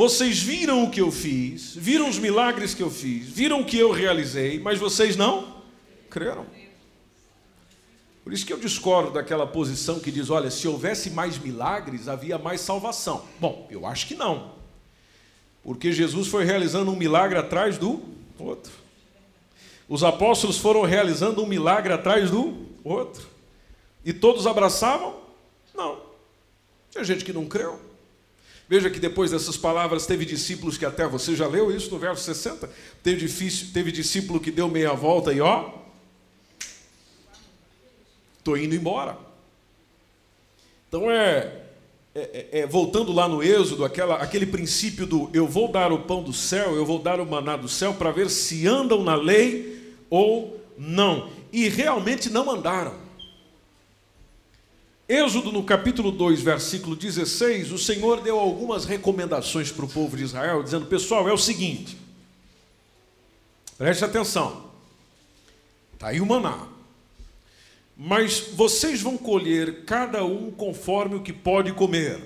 [0.00, 3.76] Vocês viram o que eu fiz, viram os milagres que eu fiz, viram o que
[3.76, 5.62] eu realizei, mas vocês não
[6.08, 6.46] creram.
[8.24, 12.38] Por isso que eu discordo daquela posição que diz: olha, se houvesse mais milagres, havia
[12.38, 13.26] mais salvação.
[13.38, 14.52] Bom, eu acho que não.
[15.62, 18.02] Porque Jesus foi realizando um milagre atrás do
[18.38, 18.72] outro.
[19.86, 23.28] Os apóstolos foram realizando um milagre atrás do outro.
[24.02, 25.20] E todos abraçavam?
[25.74, 26.00] Não.
[26.90, 27.89] Tinha gente que não creu.
[28.70, 32.22] Veja que depois dessas palavras teve discípulos que até você já leu isso no verso
[32.22, 32.70] 60.
[33.02, 35.72] Teve, difícil, teve discípulo que deu meia volta e ó,
[38.38, 39.18] estou indo embora.
[40.88, 41.62] Então é,
[42.14, 46.04] é, é, é, voltando lá no Êxodo, aquela, aquele princípio do eu vou dar o
[46.04, 49.16] pão do céu, eu vou dar o maná do céu para ver se andam na
[49.16, 51.28] lei ou não.
[51.52, 52.94] E realmente não andaram.
[55.10, 60.22] Êxodo, no capítulo 2, versículo 16, o Senhor deu algumas recomendações para o povo de
[60.22, 61.98] Israel, dizendo: Pessoal, é o seguinte,
[63.76, 64.70] preste atenção,
[65.94, 66.64] está aí o maná,
[67.96, 72.20] mas vocês vão colher cada um conforme o que pode comer,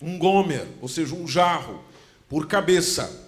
[0.00, 1.84] um gomer, ou seja, um jarro,
[2.26, 3.22] por cabeça,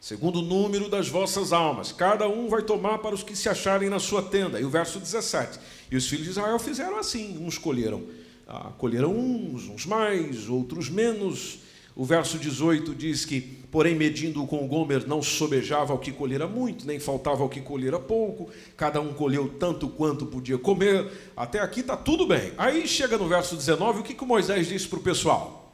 [0.00, 3.90] segundo o número das vossas almas, cada um vai tomar para os que se acharem
[3.90, 4.60] na sua tenda.
[4.60, 5.58] E o verso 17
[5.92, 8.02] e os filhos de Israel fizeram assim: uns colheram,
[8.48, 11.58] ah, colheram uns, uns mais, outros menos.
[11.94, 16.48] O verso 18 diz que, porém, medindo com o Gomer, não sobejava ao que colhera
[16.48, 21.12] muito, nem faltava ao que colhera pouco, cada um colheu tanto quanto podia comer.
[21.36, 22.54] Até aqui está tudo bem.
[22.56, 25.70] Aí chega no verso 19, o que, que Moisés disse para o pessoal?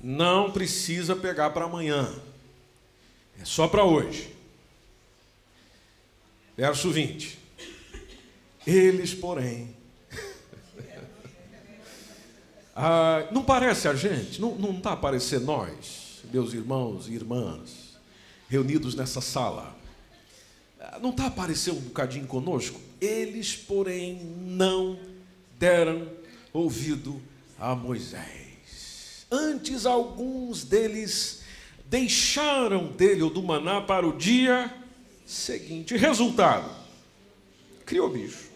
[0.00, 2.08] Não precisa pegar para amanhã,
[3.42, 4.32] é só para hoje.
[6.56, 7.39] Verso 20.
[8.66, 9.74] Eles, porém,
[12.76, 17.98] ah, não parece a gente, não está a parecer nós, meus irmãos e irmãs,
[18.48, 19.74] reunidos nessa sala.
[20.78, 22.78] Ah, não está a parecer um bocadinho conosco?
[23.00, 24.98] Eles, porém, não
[25.58, 26.06] deram
[26.52, 27.20] ouvido
[27.58, 29.26] a Moisés.
[29.30, 31.40] Antes, alguns deles
[31.86, 34.72] deixaram dele ou do maná para o dia
[35.24, 35.96] seguinte.
[35.96, 36.70] Resultado:
[37.86, 38.49] criou bicho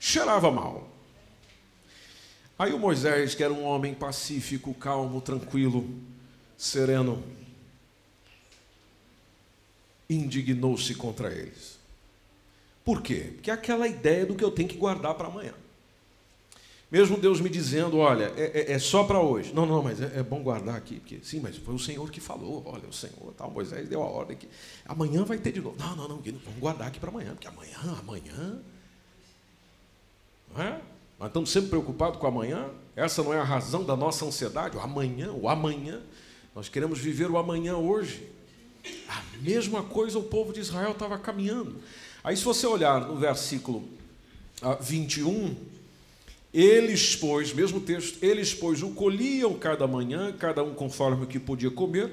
[0.00, 0.88] cheirava mal.
[2.58, 5.88] Aí o Moisés, que era um homem pacífico, calmo, tranquilo,
[6.56, 7.22] sereno,
[10.08, 11.78] indignou-se contra eles.
[12.84, 13.32] Por quê?
[13.34, 15.54] Porque é aquela ideia do que eu tenho que guardar para amanhã.
[16.90, 19.54] Mesmo Deus me dizendo, olha, é, é, é só para hoje.
[19.54, 22.20] Não, não, mas é, é, bom guardar aqui, porque sim, mas foi o Senhor que
[22.20, 22.62] falou.
[22.66, 24.48] Olha, o Senhor, tal, Moisés deu a ordem que
[24.84, 25.76] amanhã vai ter de novo.
[25.78, 28.60] Não, não, não, vamos guardar aqui para amanhã, porque amanhã, amanhã
[31.26, 32.68] estamos sempre preocupados com o amanhã.
[32.96, 34.76] Essa não é a razão da nossa ansiedade.
[34.76, 36.00] O amanhã, o amanhã.
[36.54, 38.26] Nós queremos viver o amanhã hoje.
[39.08, 41.76] A mesma coisa o povo de Israel estava caminhando.
[42.22, 43.84] Aí, se você olhar no versículo
[44.62, 45.56] ah, 21,
[46.52, 51.38] eles, pois, mesmo texto, eles, pois, o colhiam cada manhã, cada um conforme o que
[51.38, 52.12] podia comer,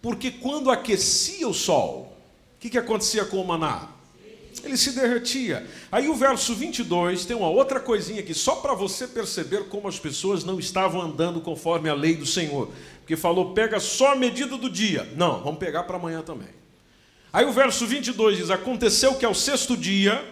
[0.00, 2.16] porque quando aquecia o sol,
[2.56, 3.90] o que, que acontecia com o maná?
[4.64, 5.66] Ele se derretia.
[5.90, 9.98] Aí o verso 22 tem uma outra coisinha aqui, só para você perceber como as
[9.98, 12.70] pessoas não estavam andando conforme a lei do Senhor.
[13.00, 15.08] Porque falou, pega só a medida do dia.
[15.16, 16.48] Não, vamos pegar para amanhã também.
[17.32, 20.24] Aí o verso 22 diz: Aconteceu que ao sexto dia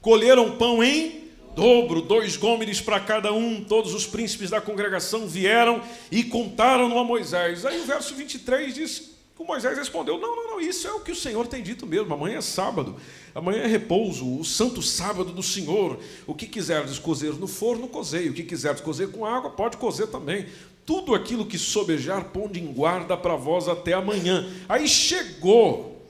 [0.00, 3.64] colheram pão em dobro, dois gômeres para cada um.
[3.64, 7.64] Todos os príncipes da congregação vieram e contaram-no a Moisés.
[7.64, 11.12] Aí o verso 23 diz: o Moisés respondeu: Não, não, não, isso é o que
[11.12, 12.12] o Senhor tem dito mesmo.
[12.12, 12.96] Amanhã é sábado,
[13.34, 15.98] amanhã é repouso, o santo sábado do Senhor.
[16.26, 18.28] O que quiseres cozer no forno, cozei.
[18.30, 20.46] O que quiseres cozer com água, pode cozer também.
[20.86, 24.48] Tudo aquilo que sobejar, ponde em guarda para vós até amanhã.
[24.68, 26.00] Aí chegou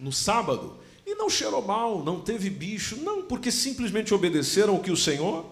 [0.00, 4.90] no sábado e não cheirou mal, não teve bicho, não, porque simplesmente obedeceram o que
[4.90, 5.44] o Senhor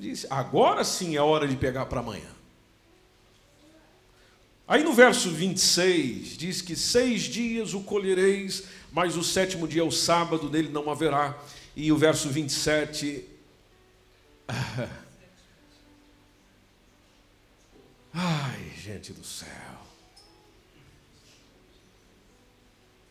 [0.00, 0.26] disse.
[0.30, 2.33] Agora sim é hora de pegar para amanhã.
[4.66, 9.84] Aí no verso 26 diz que seis dias o colhereis, mas o sétimo dia é
[9.84, 11.38] o sábado, dele não haverá.
[11.76, 13.24] E o verso 27.
[18.14, 19.48] Ai, gente do céu.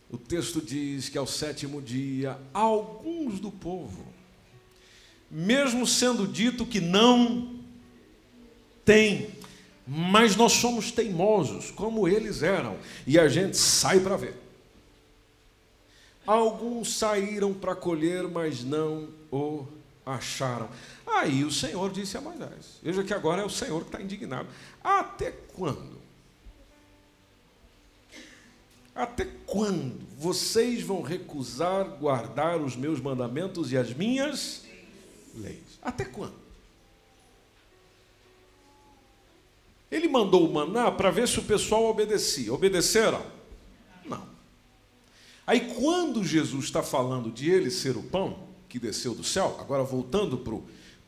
[0.09, 4.05] O texto diz que ao sétimo dia, alguns do povo,
[5.29, 7.59] mesmo sendo dito que não
[8.85, 9.42] tem
[9.85, 14.35] mas nós somos teimosos, como eles eram, e a gente sai para ver.
[16.25, 19.67] Alguns saíram para colher, mas não o
[20.05, 20.69] acharam.
[21.05, 24.47] Aí o Senhor disse a Moisés: Veja que agora é o Senhor que está indignado.
[24.81, 26.01] Até quando?
[28.95, 34.63] Até quando vocês vão recusar guardar os meus mandamentos e as minhas
[35.35, 35.79] leis?
[35.81, 36.42] Até quando?
[39.93, 42.51] Ele mandou o maná para ver se o pessoal obedecia.
[42.51, 43.23] Obedeceram?
[44.03, 44.27] Não.
[45.45, 49.83] Aí, quando Jesus está falando de ele ser o pão que desceu do céu, agora
[49.83, 50.55] voltando para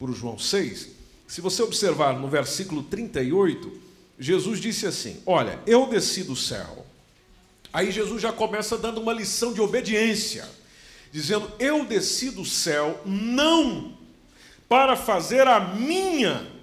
[0.07, 0.89] o João 6,
[1.27, 3.71] se você observar no versículo 38,
[4.19, 6.85] Jesus disse assim: Olha, eu desci do céu.
[7.73, 10.47] Aí Jesus já começa dando uma lição de obediência,
[11.11, 13.97] dizendo: Eu desci do céu não
[14.69, 16.54] para fazer a minha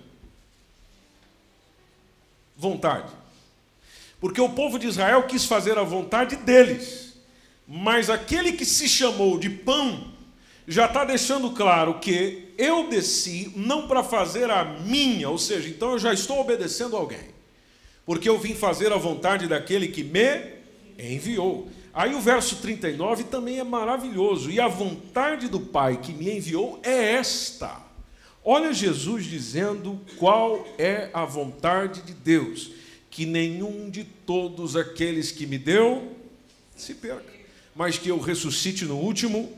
[2.62, 3.12] vontade.
[4.20, 7.14] Porque o povo de Israel quis fazer a vontade deles.
[7.66, 10.12] Mas aquele que se chamou de pão
[10.66, 15.90] já está deixando claro que eu desci não para fazer a minha, ou seja, então
[15.90, 17.32] eu já estou obedecendo a alguém.
[18.06, 20.52] Porque eu vim fazer a vontade daquele que me
[20.96, 21.68] enviou.
[21.92, 24.52] Aí o verso 39 também é maravilhoso.
[24.52, 27.91] E a vontade do Pai que me enviou é esta
[28.44, 32.72] Olha Jesus dizendo qual é a vontade de Deus:
[33.08, 36.16] que nenhum de todos aqueles que me deu
[36.76, 37.32] se perca,
[37.74, 39.52] mas que eu ressuscite no último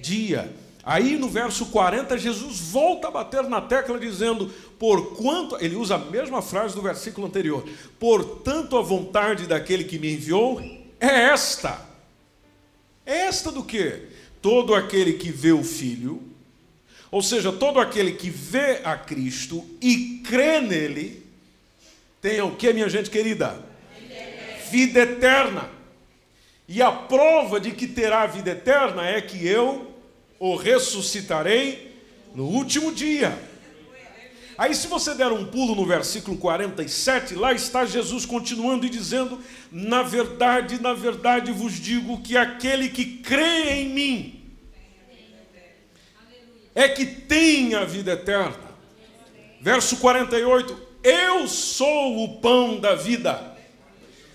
[0.00, 0.54] dia.
[0.84, 4.48] Aí no verso 40, Jesus volta a bater na tecla dizendo:
[4.78, 10.14] Porquanto, ele usa a mesma frase do versículo anterior, portanto a vontade daquele que me
[10.14, 10.60] enviou
[11.00, 11.86] é esta.
[13.04, 14.02] É esta do que?
[14.40, 16.27] Todo aquele que vê o Filho
[17.10, 21.26] ou seja, todo aquele que vê a Cristo e crê nele,
[22.20, 23.64] tem o que, minha gente querida?
[24.70, 25.70] Vida eterna.
[26.68, 29.94] E a prova de que terá vida eterna é que eu
[30.38, 31.96] o ressuscitarei
[32.34, 33.36] no último dia.
[34.58, 39.40] Aí, se você der um pulo no versículo 47, lá está Jesus continuando e dizendo:
[39.70, 44.37] Na verdade, na verdade vos digo que aquele que crê em mim,
[46.78, 48.56] é que tem a vida eterna.
[49.60, 53.56] Verso 48: Eu sou o pão da vida.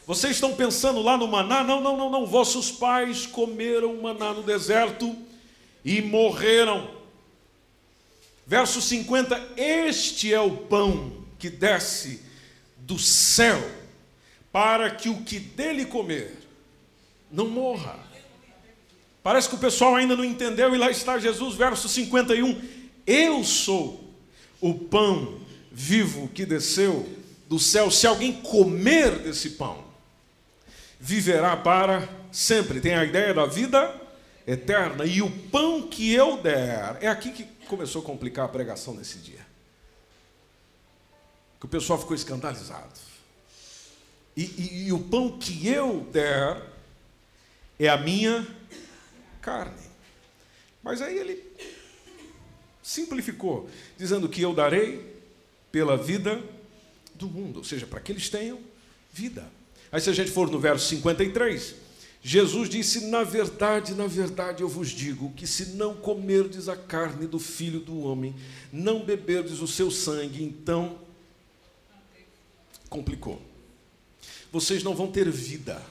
[0.06, 1.64] Vocês estão pensando lá no maná?
[1.64, 2.26] Não, não, não, não.
[2.26, 5.16] Vossos pais comeram maná no deserto
[5.86, 6.92] e morreram.
[8.46, 12.22] Verso 50: Este é o pão que desce
[12.76, 13.64] do céu,
[14.52, 16.38] para que o que dele comer
[17.32, 18.13] não morra.
[19.24, 22.62] Parece que o pessoal ainda não entendeu, e lá está Jesus, verso 51.
[23.08, 24.14] Eu sou
[24.60, 25.40] o pão
[25.72, 27.10] vivo que desceu
[27.48, 27.90] do céu.
[27.90, 29.82] Se alguém comer desse pão,
[31.00, 32.82] viverá para sempre.
[32.82, 33.96] Tem a ideia da vida
[34.46, 36.98] eterna, e o pão que eu der.
[37.00, 39.46] É aqui que começou a complicar a pregação nesse dia.
[41.62, 43.00] Que o pessoal ficou escandalizado.
[44.36, 46.62] E, e, e o pão que eu der
[47.80, 48.46] é a minha
[49.44, 49.92] carne.
[50.82, 51.44] Mas aí ele
[52.82, 55.14] simplificou, dizendo que eu darei
[55.72, 56.42] pela vida
[57.14, 58.60] do mundo, ou seja, para que eles tenham
[59.12, 59.46] vida.
[59.92, 61.76] Aí, se a gente for no verso 53,
[62.22, 67.28] Jesus disse: Na verdade, na verdade eu vos digo que se não comerdes a carne
[67.28, 68.36] do filho do homem,
[68.72, 70.98] não beberdes o seu sangue, então
[72.90, 73.42] complicou.
[74.52, 75.82] Vocês não vão ter vida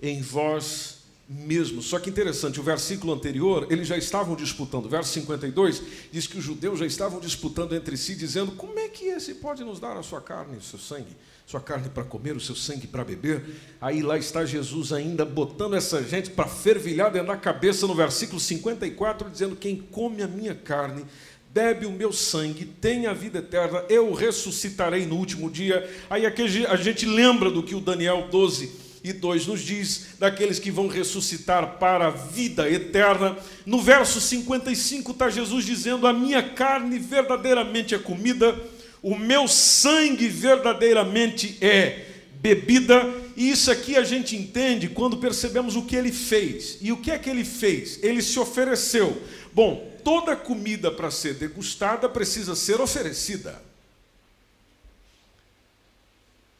[0.00, 1.01] em vós
[1.32, 1.80] mesmo.
[1.80, 4.86] Só que interessante, o versículo anterior, eles já estavam disputando.
[4.86, 8.88] O verso 52 diz que os judeus já estavam disputando entre si, dizendo: Como é
[8.88, 11.16] que esse pode nos dar a sua carne, o seu sangue?
[11.46, 13.44] Sua carne para comer, o seu sangue para beber.
[13.80, 18.38] Aí lá está Jesus ainda botando essa gente para fervilhar dentro da cabeça no versículo
[18.38, 21.04] 54, dizendo: Quem come a minha carne
[21.52, 25.86] bebe o meu sangue, tem a vida eterna, eu ressuscitarei no último dia.
[26.08, 30.58] Aí aqui a gente lembra do que o Daniel 12 e 2 nos diz, daqueles
[30.58, 33.36] que vão ressuscitar para a vida eterna.
[33.66, 38.56] No verso 55 está Jesus dizendo: A minha carne verdadeiramente é comida,
[39.02, 43.22] o meu sangue verdadeiramente é bebida.
[43.36, 46.78] E isso aqui a gente entende quando percebemos o que ele fez.
[46.80, 47.98] E o que é que ele fez?
[48.02, 49.20] Ele se ofereceu.
[49.52, 53.60] Bom, toda comida para ser degustada precisa ser oferecida.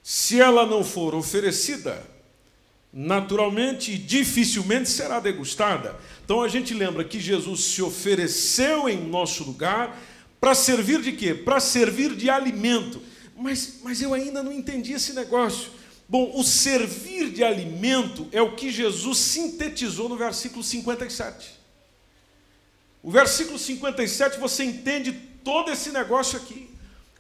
[0.02, 2.11] Se ela não for oferecida,
[2.92, 5.96] naturalmente e dificilmente será degustada.
[6.24, 9.98] Então a gente lembra que Jesus se ofereceu em nosso lugar
[10.38, 11.34] para servir de quê?
[11.34, 13.00] Para servir de alimento.
[13.36, 15.70] Mas, mas eu ainda não entendi esse negócio.
[16.08, 21.62] Bom, o servir de alimento é o que Jesus sintetizou no versículo 57.
[23.02, 25.12] O versículo 57 você entende
[25.42, 26.68] todo esse negócio aqui.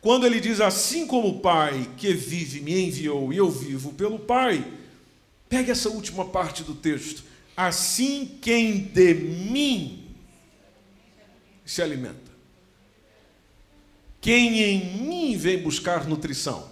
[0.00, 4.18] Quando ele diz assim como o Pai que vive me enviou e eu vivo pelo
[4.18, 4.64] Pai,
[5.52, 7.24] Pegue essa última parte do texto.
[7.54, 10.08] Assim quem de mim
[11.62, 12.32] se alimenta.
[14.18, 16.70] Quem em mim vem buscar nutrição.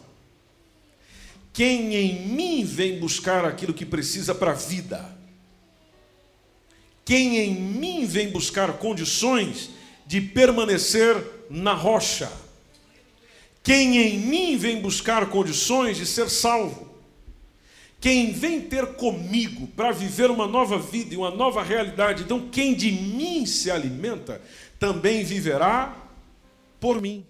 [1.52, 5.14] Quem em mim vem buscar aquilo que precisa para a vida.
[7.04, 9.68] Quem em mim vem buscar condições
[10.06, 12.32] de permanecer na rocha.
[13.62, 16.89] Quem em mim vem buscar condições de ser salvo.
[18.00, 22.74] Quem vem ter comigo para viver uma nova vida e uma nova realidade, então quem
[22.74, 24.40] de mim se alimenta,
[24.78, 25.94] também viverá
[26.80, 27.26] por mim.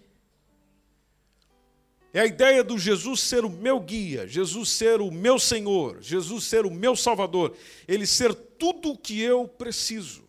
[2.14, 6.44] É a ideia do Jesus ser o meu guia, Jesus ser o meu Senhor, Jesus
[6.44, 7.56] ser o meu Salvador,
[7.86, 10.22] ele ser tudo o que eu preciso.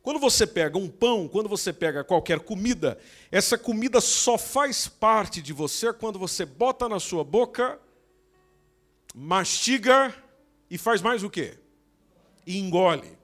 [0.00, 2.98] Quando você pega um pão, quando você pega qualquer comida,
[3.30, 7.78] essa comida só faz parte de você quando você bota na sua boca
[9.14, 10.14] mastiga
[10.70, 11.58] e faz mais o quê?
[12.46, 13.18] E engole.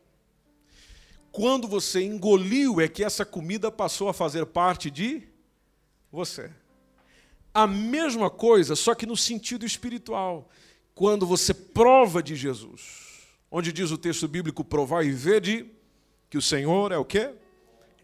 [1.30, 5.22] Quando você engoliu, é que essa comida passou a fazer parte de
[6.11, 6.51] você.
[7.53, 10.49] A mesma coisa, só que no sentido espiritual.
[10.95, 13.20] Quando você prova de Jesus,
[13.51, 15.70] onde diz o texto bíblico: provar e vede
[16.30, 17.34] que o Senhor é o quê?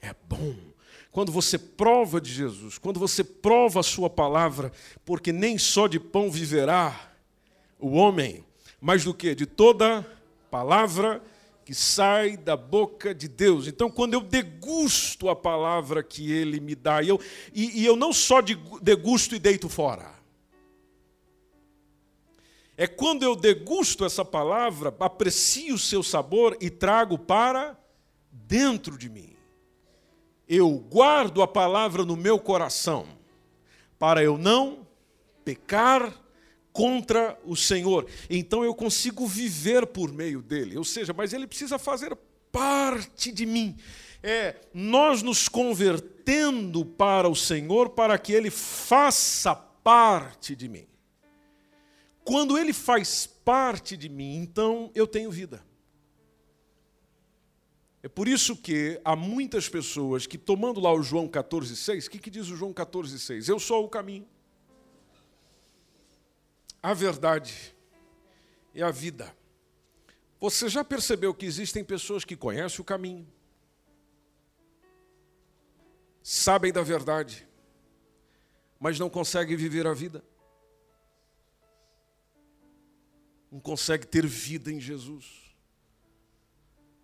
[0.01, 0.55] É bom.
[1.11, 4.72] Quando você prova de Jesus, quando você prova a Sua palavra,
[5.05, 7.11] porque nem só de pão viverá,
[7.83, 8.45] o homem,
[8.80, 10.07] mais do que de toda
[10.51, 11.20] palavra
[11.64, 13.66] que sai da boca de Deus.
[13.66, 17.20] Então, quando eu degusto a palavra que Ele me dá, e eu,
[17.53, 18.41] e, e eu não só
[18.80, 20.12] degusto e deito fora.
[22.76, 27.76] É quando eu degusto essa palavra, aprecio o seu sabor e trago para
[28.30, 29.37] dentro de mim.
[30.49, 33.07] Eu guardo a palavra no meu coração,
[33.99, 34.87] para eu não
[35.45, 36.21] pecar
[36.72, 38.06] contra o Senhor.
[38.30, 40.76] Então eu consigo viver por meio dele.
[40.76, 42.16] Ou seja, mas ele precisa fazer
[42.50, 43.76] parte de mim.
[44.22, 50.86] É nós nos convertendo para o Senhor para que ele faça parte de mim.
[52.24, 55.62] Quando ele faz parte de mim, então eu tenho vida.
[58.02, 62.18] É por isso que há muitas pessoas que, tomando lá o João 14,6, o que,
[62.18, 63.48] que diz o João 14,6?
[63.48, 64.26] Eu sou o caminho,
[66.83, 67.74] a verdade
[68.74, 69.35] e a vida.
[70.41, 73.30] Você já percebeu que existem pessoas que conhecem o caminho,
[76.22, 77.47] sabem da verdade,
[78.80, 80.24] mas não conseguem viver a vida?
[83.51, 85.55] Não conseguem ter vida em Jesus.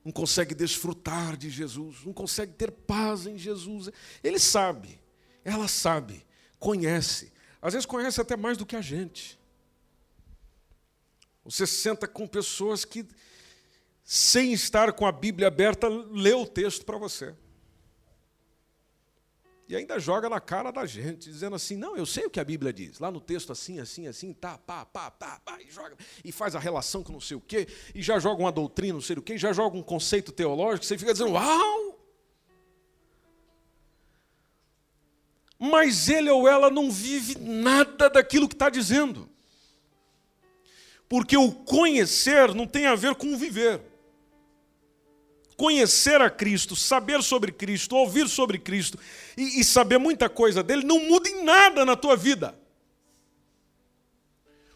[0.08, 3.90] não consegue desfrutar de Jesus, não consegue ter paz em Jesus.
[4.24, 4.98] Ele sabe,
[5.44, 6.26] ela sabe,
[6.58, 9.37] conhece, às vezes conhece até mais do que a gente.
[11.48, 13.06] Você senta com pessoas que,
[14.04, 17.34] sem estar com a Bíblia aberta, lê o texto para você.
[19.66, 22.44] E ainda joga na cara da gente, dizendo assim: não, eu sei o que a
[22.44, 22.98] Bíblia diz.
[22.98, 26.54] Lá no texto, assim, assim, assim, tá, pá, pá, pá, pá, e joga, e faz
[26.54, 29.22] a relação com não sei o quê, e já joga uma doutrina, não sei o
[29.22, 31.98] quê, já joga um conceito teológico, você fica dizendo: uau!
[35.58, 39.28] Mas ele ou ela não vive nada daquilo que está dizendo.
[41.08, 43.80] Porque o conhecer não tem a ver com viver
[45.58, 48.96] conhecer a Cristo, saber sobre Cristo, ouvir sobre Cristo
[49.36, 52.56] e, e, saber muita coisa dele, não muda em nada na tua vida.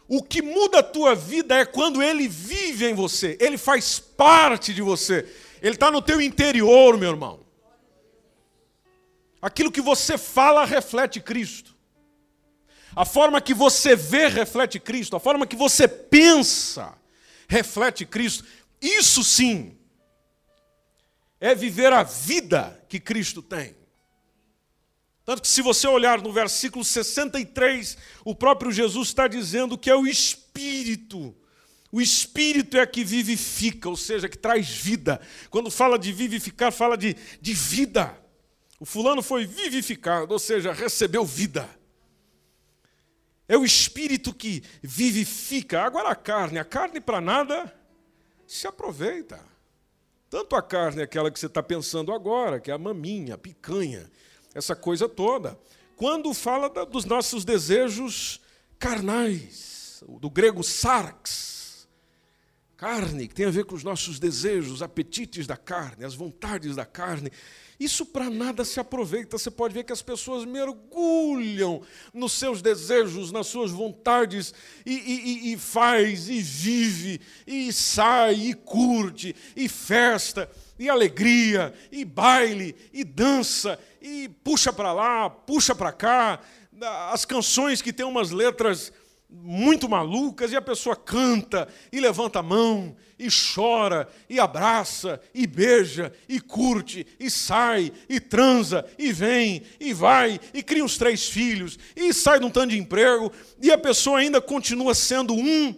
[0.09, 4.73] O que muda a tua vida é quando ele vive em você, ele faz parte
[4.73, 5.25] de você,
[5.61, 7.39] ele está no teu interior, meu irmão.
[9.41, 11.72] Aquilo que você fala reflete Cristo.
[12.95, 15.15] A forma que você vê reflete Cristo.
[15.15, 16.95] A forma que você pensa
[17.47, 18.45] reflete Cristo.
[18.81, 19.77] Isso sim
[21.39, 23.75] é viver a vida que Cristo tem.
[25.25, 29.95] Tanto que, se você olhar no versículo 63, o próprio Jesus está dizendo que é
[29.95, 31.35] o Espírito.
[31.91, 35.21] O Espírito é que vivifica, ou seja, que traz vida.
[35.49, 38.17] Quando fala de vivificar, fala de, de vida.
[38.79, 41.69] O fulano foi vivificado, ou seja, recebeu vida.
[43.47, 45.81] É o Espírito que vivifica.
[45.81, 47.73] Agora a carne, a carne para nada
[48.47, 49.39] se aproveita.
[50.29, 54.09] Tanto a carne, aquela que você está pensando agora, que é a maminha, a picanha,
[54.53, 55.59] essa coisa toda.
[55.95, 58.41] Quando fala da, dos nossos desejos
[58.79, 61.87] carnais, do grego sarx,
[62.75, 66.75] carne, que tem a ver com os nossos desejos, os apetites da carne, as vontades
[66.75, 67.31] da carne.
[67.83, 69.37] Isso para nada se aproveita.
[69.37, 71.81] Você pode ver que as pessoas mergulham
[72.13, 74.53] nos seus desejos, nas suas vontades,
[74.85, 82.05] e, e, e faz, e vive, e sai, e curte, e festa, e alegria, e
[82.05, 86.39] baile, e dança, e puxa para lá, puxa para cá.
[87.11, 88.93] As canções que têm umas letras
[89.29, 95.47] muito malucas e a pessoa canta e levanta a mão e chora e abraça e
[95.47, 101.29] beija e curte e sai e transa e vem e vai e cria uns três
[101.29, 105.73] filhos e sai de um tanto de emprego e a pessoa ainda continua sendo um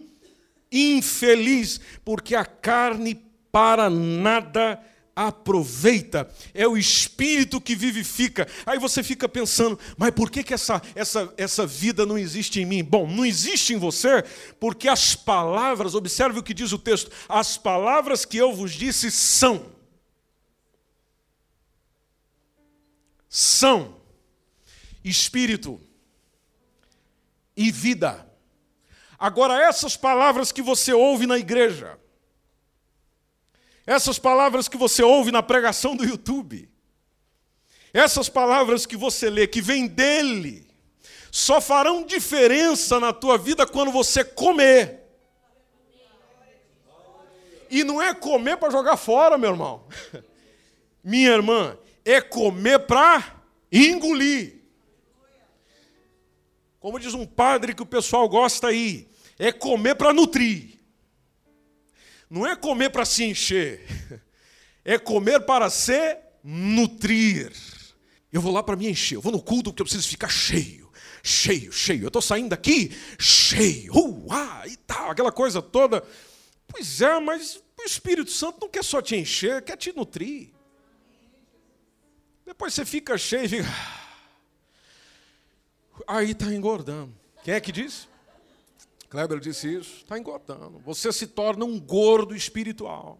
[0.72, 3.22] infeliz porque a carne
[3.52, 4.80] para nada
[5.16, 8.46] aproveita, é o Espírito que vivifica.
[8.66, 12.66] Aí você fica pensando, mas por que, que essa, essa, essa vida não existe em
[12.66, 12.84] mim?
[12.84, 14.22] Bom, não existe em você
[14.60, 19.10] porque as palavras, observe o que diz o texto, as palavras que eu vos disse
[19.10, 19.74] são.
[23.28, 23.96] São
[25.02, 25.80] Espírito
[27.56, 28.26] e vida.
[29.18, 31.98] Agora, essas palavras que você ouve na igreja,
[33.86, 36.68] essas palavras que você ouve na pregação do YouTube,
[37.94, 40.68] essas palavras que você lê, que vêm dele,
[41.30, 45.04] só farão diferença na tua vida quando você comer.
[47.70, 49.86] E não é comer para jogar fora, meu irmão.
[51.02, 54.62] Minha irmã, é comer para engolir.
[56.80, 59.08] Como diz um padre que o pessoal gosta aí,
[59.38, 60.75] é comer para nutrir.
[62.28, 63.86] Não é comer para se encher,
[64.84, 67.52] é comer para se nutrir.
[68.32, 70.90] Eu vou lá para me encher, eu vou no culto porque eu preciso ficar cheio,
[71.22, 72.02] cheio, cheio.
[72.02, 73.92] Eu estou saindo daqui cheio,
[74.26, 76.04] uá, e tal, aquela coisa toda.
[76.66, 80.50] Pois é, mas o Espírito Santo não quer só te encher, quer te nutrir.
[82.44, 83.68] Depois você fica cheio e fica.
[86.06, 87.14] Aí está engordando.
[87.42, 88.08] Quem é que disse?
[89.16, 90.78] Kleber disse isso, está engordando.
[90.80, 93.18] Você se torna um gordo espiritual.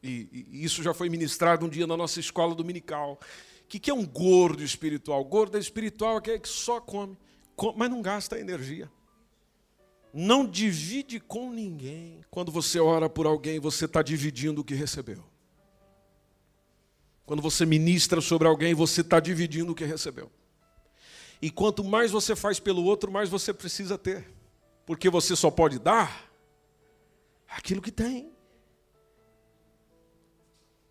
[0.00, 3.18] E, e, isso já foi ministrado um dia na nossa escola dominical.
[3.64, 5.24] O que, que é um gordo espiritual?
[5.24, 7.18] Gordo espiritual é aquele que só come,
[7.56, 8.88] come, mas não gasta energia.
[10.14, 12.20] Não divide com ninguém.
[12.30, 15.24] Quando você ora por alguém, você está dividindo o que recebeu.
[17.26, 20.30] Quando você ministra sobre alguém, você está dividindo o que recebeu.
[21.42, 24.26] E quanto mais você faz pelo outro, mais você precisa ter.
[24.84, 26.30] Porque você só pode dar
[27.48, 28.32] aquilo que tem.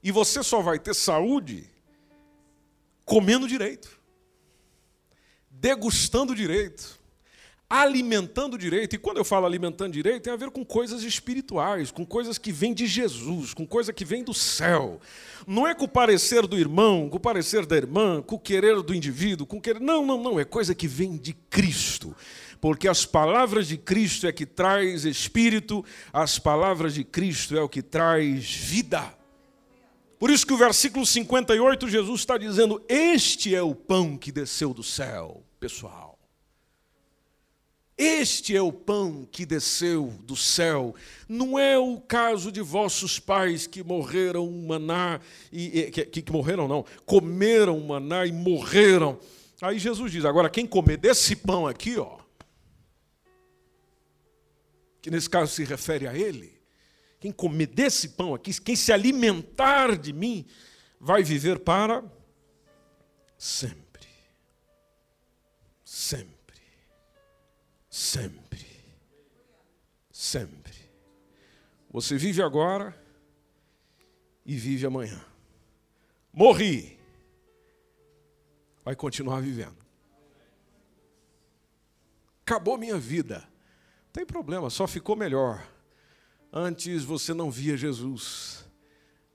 [0.01, 1.69] E você só vai ter saúde
[3.05, 3.99] comendo direito,
[5.49, 6.98] degustando direito,
[7.69, 8.95] alimentando direito.
[8.95, 12.51] E quando eu falo alimentando direito, tem a ver com coisas espirituais, com coisas que
[12.51, 14.99] vêm de Jesus, com coisa que vem do céu.
[15.45, 18.81] Não é com o parecer do irmão, com o parecer da irmã, com o querer
[18.81, 19.79] do indivíduo, com o querer.
[19.79, 20.39] Não, não, não.
[20.39, 22.15] É coisa que vem de Cristo.
[22.59, 27.69] Porque as palavras de Cristo é que traz espírito, as palavras de Cristo é o
[27.69, 29.13] que traz vida.
[30.17, 34.73] Por isso que o versículo 58, Jesus está dizendo: Este é o pão que desceu
[34.73, 36.08] do céu, pessoal.
[38.01, 40.95] Este é o pão que desceu do céu.
[41.27, 45.19] Não é o caso de vossos pais que morreram maná
[45.51, 49.19] e, que, que morreram não, comeram maná e morreram.
[49.61, 52.19] Aí Jesus diz: agora quem comer desse pão aqui, ó,
[55.01, 56.57] que nesse caso se refere a ele,
[57.19, 60.45] quem comer desse pão aqui, quem se alimentar de mim,
[61.01, 62.01] vai viver para
[63.37, 64.07] sempre.
[65.83, 66.38] Sempre
[67.99, 68.65] sempre.
[70.09, 70.73] Sempre.
[71.91, 72.97] Você vive agora
[74.45, 75.19] e vive amanhã.
[76.31, 76.97] Morri.
[78.85, 79.77] Vai continuar vivendo.
[82.41, 83.39] Acabou minha vida.
[84.05, 85.67] Não tem problema, só ficou melhor.
[86.53, 88.65] Antes você não via Jesus.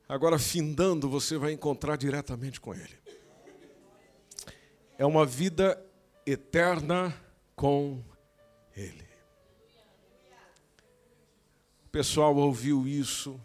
[0.09, 2.99] Agora, findando, você vai encontrar diretamente com Ele.
[4.99, 5.81] É uma vida
[6.27, 7.15] eterna
[7.55, 8.03] com
[8.77, 9.07] ele.
[11.87, 13.41] O pessoal ouviu isso,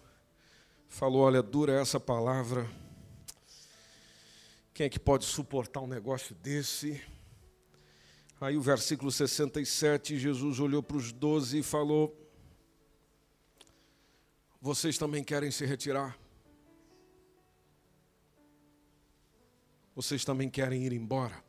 [0.87, 2.69] falou: olha, dura essa palavra.
[4.73, 7.01] Quem é que pode suportar um negócio desse?
[8.41, 12.15] Aí o versículo 67, Jesus olhou para os doze e falou:
[14.61, 16.17] Vocês também querem se retirar?
[19.93, 21.43] Vocês também querem ir embora?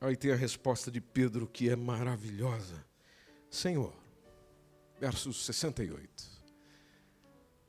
[0.00, 2.84] Aí tem a resposta de Pedro que é maravilhosa.
[3.50, 3.92] Senhor,
[5.00, 6.38] verso 68.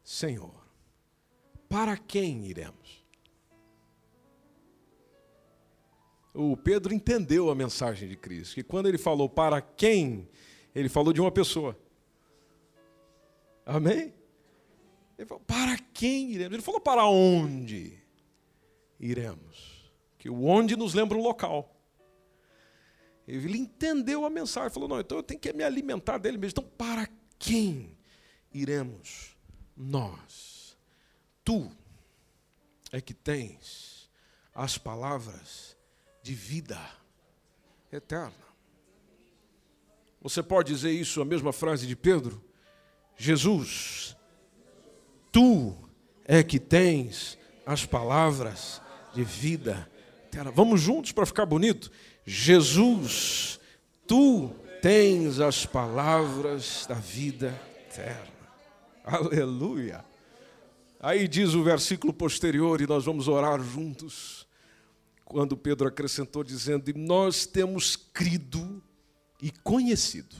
[0.03, 0.53] Senhor,
[1.67, 3.03] para quem iremos?
[6.33, 10.29] O Pedro entendeu a mensagem de Cristo, que quando ele falou para quem,
[10.73, 11.77] ele falou de uma pessoa.
[13.65, 14.13] Amém?
[15.17, 16.53] Ele falou, para quem iremos?
[16.53, 17.99] Ele falou, para onde
[18.99, 19.91] iremos?
[20.17, 21.78] Que o onde nos lembra um local.
[23.29, 26.59] Ele entendeu a mensagem, falou: não, então eu tenho que me alimentar dele mesmo.
[26.59, 27.07] Então, para
[27.37, 27.95] quem
[28.51, 29.37] iremos
[29.77, 30.75] nós?
[31.43, 31.69] Tu
[32.91, 34.09] é que tens
[34.53, 35.77] as palavras
[36.23, 36.79] de vida
[37.91, 38.33] eterna.
[40.21, 42.43] Você pode dizer isso, a mesma frase de Pedro?
[43.15, 44.17] Jesus,
[45.31, 45.77] tu
[46.25, 48.81] é que tens as palavras
[49.13, 49.89] de vida
[50.25, 50.51] eterna.
[50.51, 51.91] Vamos juntos para ficar bonito?
[52.31, 53.59] Jesus,
[54.05, 54.51] tu
[54.83, 58.31] tens as palavras da vida eterna.
[59.03, 60.05] Aleluia.
[60.99, 64.45] Aí diz o versículo posterior, e nós vamos orar juntos,
[65.25, 68.79] quando Pedro acrescentou, dizendo: nós temos crido
[69.41, 70.35] e conhecido.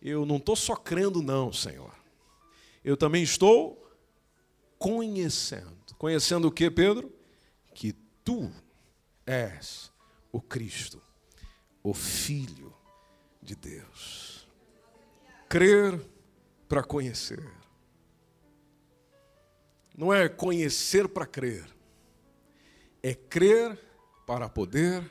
[0.00, 1.92] Eu não estou só crendo, não, Senhor.
[2.84, 3.90] Eu também estou
[4.78, 5.74] conhecendo.
[5.98, 7.15] Conhecendo o que, Pedro?
[8.26, 8.52] Tu
[9.24, 9.92] és
[10.32, 11.00] o Cristo,
[11.80, 12.74] o Filho
[13.40, 14.48] de Deus.
[15.48, 16.04] Crer
[16.68, 17.48] para conhecer.
[19.96, 21.64] Não é conhecer para crer,
[23.00, 23.80] é crer
[24.26, 25.08] para poder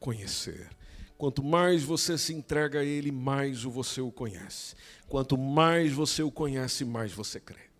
[0.00, 0.68] conhecer.
[1.16, 4.74] Quanto mais você se entrega a Ele, mais você o conhece.
[5.06, 7.71] Quanto mais você o conhece, mais você crê.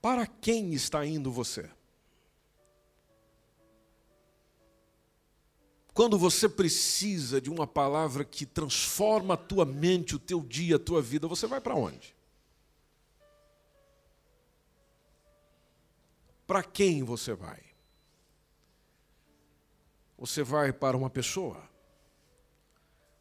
[0.00, 1.68] Para quem está indo você?
[5.92, 10.78] Quando você precisa de uma palavra que transforma a tua mente, o teu dia, a
[10.78, 12.14] tua vida, você vai para onde?
[16.46, 17.60] Para quem você vai?
[20.16, 21.68] Você vai para uma pessoa?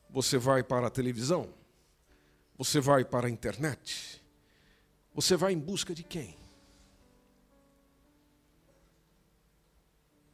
[0.09, 1.51] Você vai para a televisão?
[2.57, 4.23] Você vai para a internet?
[5.15, 6.37] Você vai em busca de quem?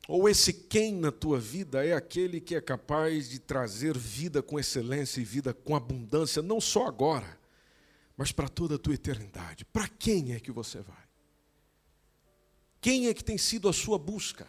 [0.07, 4.59] Ou esse quem na tua vida é aquele que é capaz de trazer vida com
[4.59, 7.39] excelência e vida com abundância, não só agora,
[8.17, 9.63] mas para toda a tua eternidade.
[9.65, 11.03] Para quem é que você vai?
[12.81, 14.45] Quem é que tem sido a sua busca?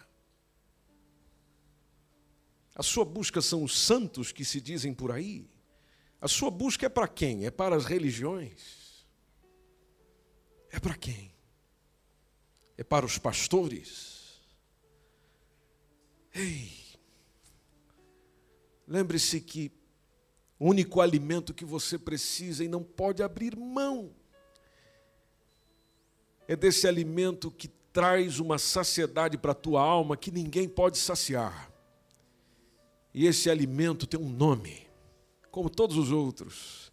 [2.74, 5.48] A sua busca são os santos que se dizem por aí?
[6.20, 7.46] A sua busca é para quem?
[7.46, 9.07] É para as religiões?
[10.68, 11.32] É para quem?
[12.76, 14.13] É para os pastores?
[16.35, 16.72] Ei,
[18.89, 19.70] lembre-se que
[20.59, 24.12] o único alimento que você precisa e não pode abrir mão
[26.49, 31.70] é desse alimento que traz uma saciedade para a tua alma que ninguém pode saciar.
[33.14, 34.89] E esse alimento tem um nome,
[35.53, 36.93] como todos os outros,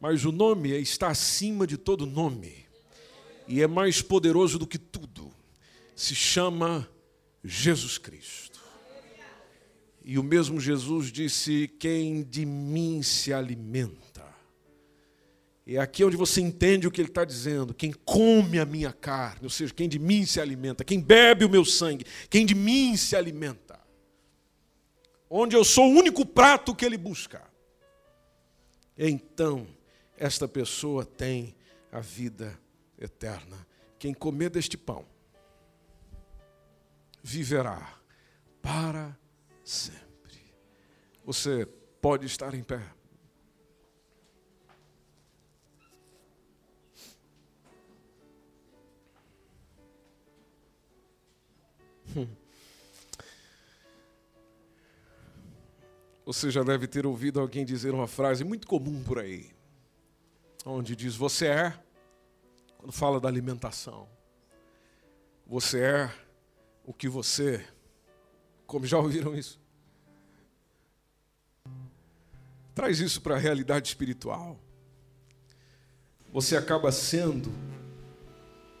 [0.00, 2.66] mas o nome está acima de todo nome
[3.46, 5.32] e é mais poderoso do que tudo.
[5.94, 6.88] Se chama
[7.44, 8.43] Jesus Cristo.
[10.04, 14.22] E o mesmo Jesus disse: Quem de mim se alimenta.
[15.66, 17.72] E é aqui onde você entende o que ele está dizendo.
[17.72, 21.48] Quem come a minha carne, ou seja, quem de mim se alimenta, quem bebe o
[21.48, 23.80] meu sangue, quem de mim se alimenta.
[25.30, 27.42] Onde eu sou o único prato que ele busca.
[28.96, 29.66] Então,
[30.18, 31.56] esta pessoa tem
[31.90, 32.60] a vida
[32.98, 33.66] eterna.
[33.98, 35.06] Quem comer deste pão
[37.22, 37.98] viverá
[38.60, 39.18] para
[39.64, 40.54] sempre.
[41.24, 41.66] Você
[42.00, 42.82] pode estar em pé.
[52.16, 52.28] Hum.
[56.26, 59.50] Você já deve ter ouvido alguém dizer uma frase muito comum por aí,
[60.64, 61.78] onde diz: Você é,
[62.78, 64.08] quando fala da alimentação,
[65.46, 66.14] você é
[66.84, 67.66] o que você
[68.66, 69.58] como já ouviram isso?
[72.74, 74.58] Traz isso para a realidade espiritual.
[76.32, 77.52] Você acaba sendo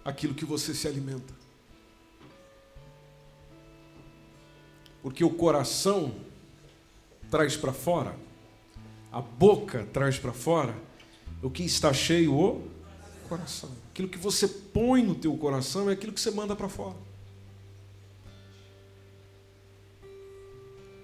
[0.04, 1.32] aquilo que você se alimenta.
[5.02, 6.14] Porque o coração
[7.30, 8.16] traz para fora,
[9.12, 10.74] a boca traz para fora
[11.42, 12.68] o que está cheio o
[13.28, 13.70] coração.
[13.90, 16.96] Aquilo que você põe no teu coração é aquilo que você manda para fora.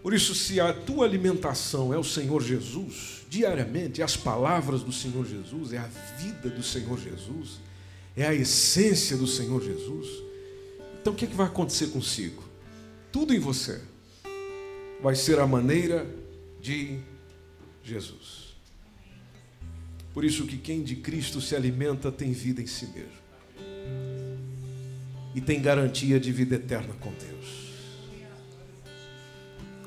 [0.02, 5.26] Por isso, se a tua alimentação é o Senhor Jesus, diariamente, as palavras do Senhor
[5.26, 5.88] Jesus, é a
[6.18, 7.60] vida do Senhor Jesus,
[8.16, 10.08] é a essência do Senhor Jesus,
[11.00, 12.42] então o que, é que vai acontecer consigo?
[13.10, 13.80] Tudo em você
[15.02, 16.06] vai ser a maneira
[16.60, 16.98] de
[17.82, 18.54] Jesus.
[20.12, 23.20] Por isso que quem de Cristo se alimenta tem vida em si mesmo.
[25.34, 27.59] E tem garantia de vida eterna com Deus.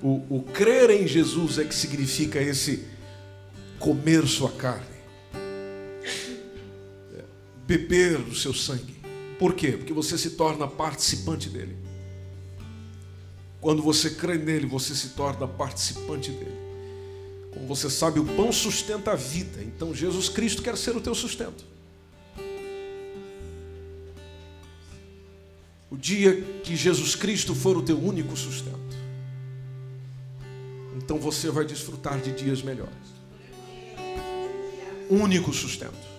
[0.04, 2.86] O, o crer em Jesus é que significa esse
[3.80, 4.86] comer sua carne,
[5.34, 7.24] é,
[7.66, 9.01] beber o seu sangue.
[9.39, 9.72] Por quê?
[9.72, 11.78] Porque você se torna participante dele.
[13.62, 16.58] Quando você crê nele, você se torna participante dele.
[17.54, 19.64] Como você sabe, o pão sustenta a vida.
[19.64, 21.64] Então Jesus Cristo quer ser o teu sustento.
[25.89, 29.03] O dia que Jesus Cristo for o teu único sustento,
[30.95, 32.93] então você vai desfrutar de dias melhores.
[35.09, 36.13] Único sustento.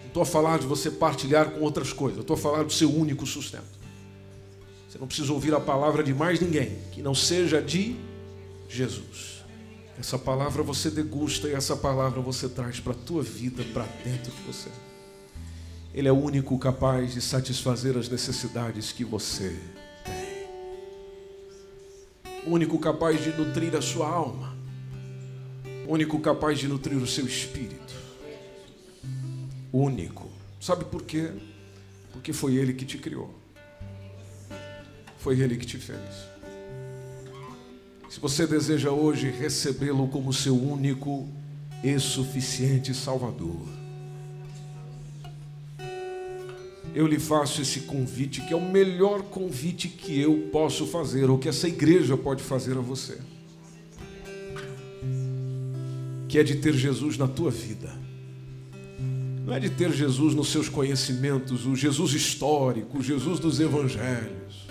[0.00, 2.92] Não estou a falar de você partilhar com outras coisas, estou a falar do seu
[2.92, 3.80] único sustento.
[4.88, 7.96] Você não precisa ouvir a palavra de mais ninguém que não seja de
[8.68, 9.44] Jesus.
[9.98, 14.32] Essa palavra você degusta e essa palavra você traz para a tua vida, para dentro
[14.32, 14.70] de você.
[15.92, 19.56] Ele é o único capaz de satisfazer as necessidades que você
[22.46, 24.56] único capaz de nutrir a sua alma,
[25.86, 27.94] único capaz de nutrir o seu espírito.
[29.72, 30.28] Único.
[30.60, 31.30] Sabe por quê?
[32.12, 33.34] Porque foi Ele que te criou.
[35.18, 36.30] Foi Ele que te fez.
[38.08, 41.28] Se você deseja hoje recebê-lo como seu único
[41.82, 43.79] e suficiente Salvador,
[46.94, 51.38] eu lhe faço esse convite, que é o melhor convite que eu posso fazer, ou
[51.38, 53.18] que essa igreja pode fazer a você.
[56.28, 57.92] Que é de ter Jesus na tua vida.
[59.44, 64.66] Não é de ter Jesus nos seus conhecimentos, o Jesus histórico, o Jesus dos evangelhos,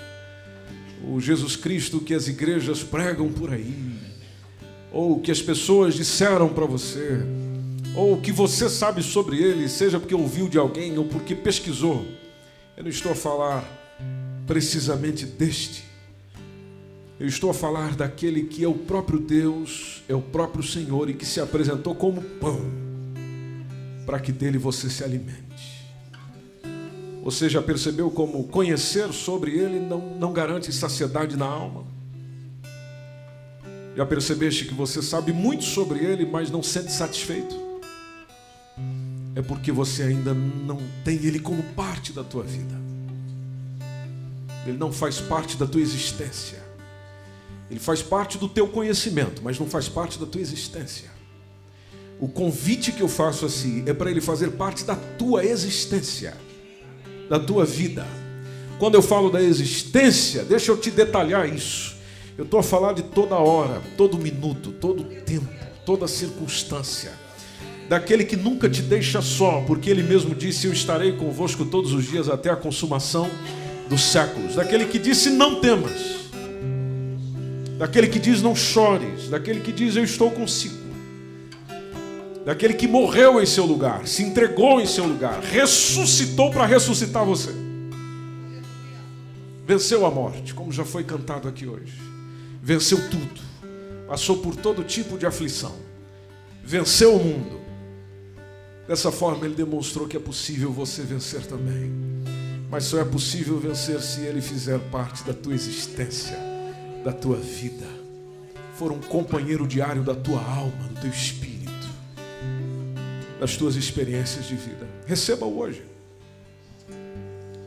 [1.07, 3.75] o Jesus Cristo que as igrejas pregam por aí,
[4.91, 7.25] ou que as pessoas disseram para você
[7.99, 12.05] ou o que você sabe sobre ele, seja porque ouviu de alguém ou porque pesquisou.
[12.77, 13.61] Eu não estou a falar
[14.47, 15.83] precisamente deste.
[17.19, 21.13] Eu estou a falar daquele que é o próprio Deus, é o próprio Senhor e
[21.13, 22.61] que se apresentou como pão,
[24.05, 25.85] para que dele você se alimente.
[27.21, 31.83] Você já percebeu como conhecer sobre ele não, não garante saciedade na alma?
[33.93, 37.68] Já percebeste que você sabe muito sobre ele, mas não sente satisfeito?
[39.35, 42.79] É porque você ainda não tem Ele como parte da tua vida.
[44.65, 46.59] Ele não faz parte da tua existência.
[47.69, 51.09] Ele faz parte do teu conhecimento, mas não faz parte da tua existência.
[52.19, 56.35] O convite que eu faço assim é para ele fazer parte da tua existência,
[57.29, 58.05] da tua vida.
[58.77, 61.95] Quando eu falo da existência, deixa eu te detalhar isso.
[62.37, 65.47] Eu estou a falar de toda hora, todo minuto, todo tempo,
[65.85, 67.11] toda circunstância.
[67.89, 72.05] Daquele que nunca te deixa só, porque ele mesmo disse: Eu estarei convosco todos os
[72.05, 73.27] dias até a consumação
[73.89, 74.53] dos séculos.
[74.53, 76.29] Daquele que disse: Não temas.
[77.79, 79.27] Daquele que diz: Não chores.
[79.27, 80.77] Daquele que diz: Eu estou consigo.
[82.45, 87.49] Daquele que morreu em seu lugar, se entregou em seu lugar, ressuscitou para ressuscitar você.
[89.65, 91.93] Venceu a morte, como já foi cantado aqui hoje.
[92.61, 93.41] Venceu tudo.
[94.07, 95.75] Passou por todo tipo de aflição.
[96.63, 97.58] Venceu o mundo.
[98.89, 101.91] Dessa forma, ele demonstrou que é possível você vencer também.
[102.71, 106.35] Mas só é possível vencer se ele fizer parte da tua existência,
[107.05, 107.85] da tua vida.
[108.73, 111.87] For um companheiro diário da tua alma, do teu espírito,
[113.39, 114.87] das tuas experiências de vida.
[115.05, 115.83] Receba hoje.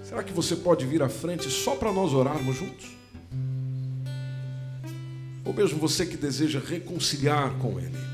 [0.02, 2.90] Será que você pode vir à frente só para nós orarmos juntos?
[5.44, 8.11] Ou mesmo você que deseja reconciliar com Ele.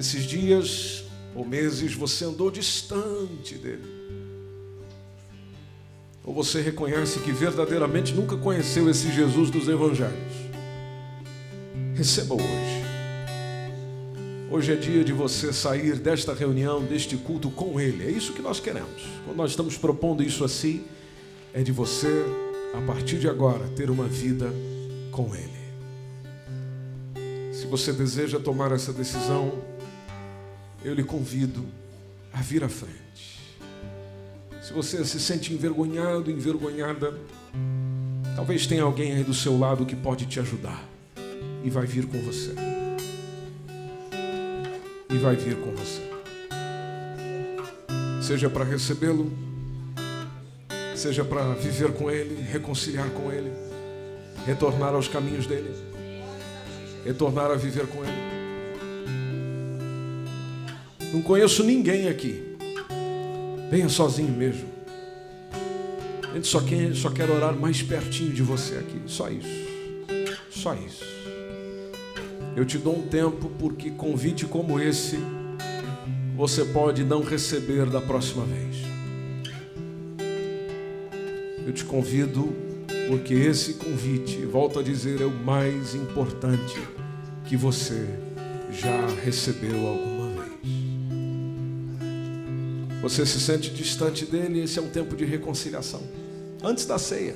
[0.00, 3.84] Esses dias ou meses você andou distante dele.
[6.24, 10.32] Ou você reconhece que verdadeiramente nunca conheceu esse Jesus dos Evangelhos.
[11.94, 12.82] Receba hoje.
[14.50, 18.02] Hoje é dia de você sair desta reunião, deste culto com Ele.
[18.02, 19.02] É isso que nós queremos.
[19.26, 20.82] Quando nós estamos propondo isso assim,
[21.52, 22.24] é de você,
[22.72, 24.50] a partir de agora, ter uma vida
[25.12, 25.60] com Ele.
[27.52, 29.68] Se você deseja tomar essa decisão,
[30.84, 31.64] eu lhe convido
[32.32, 33.40] a vir à frente.
[34.62, 37.18] Se você se sente envergonhado, envergonhada,
[38.36, 40.84] talvez tenha alguém aí do seu lado que pode te ajudar
[41.64, 42.54] e vai vir com você
[45.10, 46.08] e vai vir com você.
[48.22, 49.32] Seja para recebê-lo,
[50.94, 53.50] seja para viver com Ele, reconciliar com Ele,
[54.46, 55.74] retornar aos caminhos dele,
[57.04, 58.39] retornar a viver com Ele.
[61.12, 62.56] Não conheço ninguém aqui.
[63.70, 64.68] Venha sozinho mesmo.
[66.30, 69.00] A gente só quer, só quer orar mais pertinho de você aqui.
[69.06, 69.68] Só isso.
[70.50, 71.04] Só isso.
[72.56, 75.18] Eu te dou um tempo porque convite como esse
[76.36, 78.76] você pode não receber da próxima vez.
[81.66, 82.48] Eu te convido
[83.08, 86.80] porque esse convite, volto a dizer, é o mais importante
[87.44, 88.06] que você
[88.72, 90.19] já recebeu alguma.
[93.00, 96.02] Você se sente distante dele, esse é um tempo de reconciliação.
[96.62, 97.34] Antes da ceia.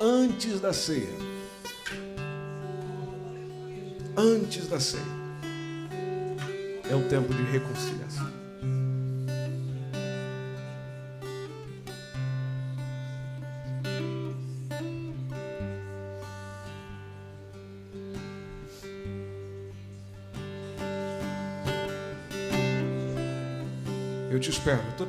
[0.00, 1.30] Antes da ceia
[4.20, 5.02] antes da ceia.
[6.90, 8.39] É um tempo de reconciliação.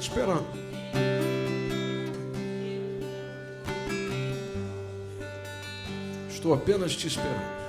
[0.02, 0.46] Te esperando.
[6.28, 7.62] Estou apenas te esperando.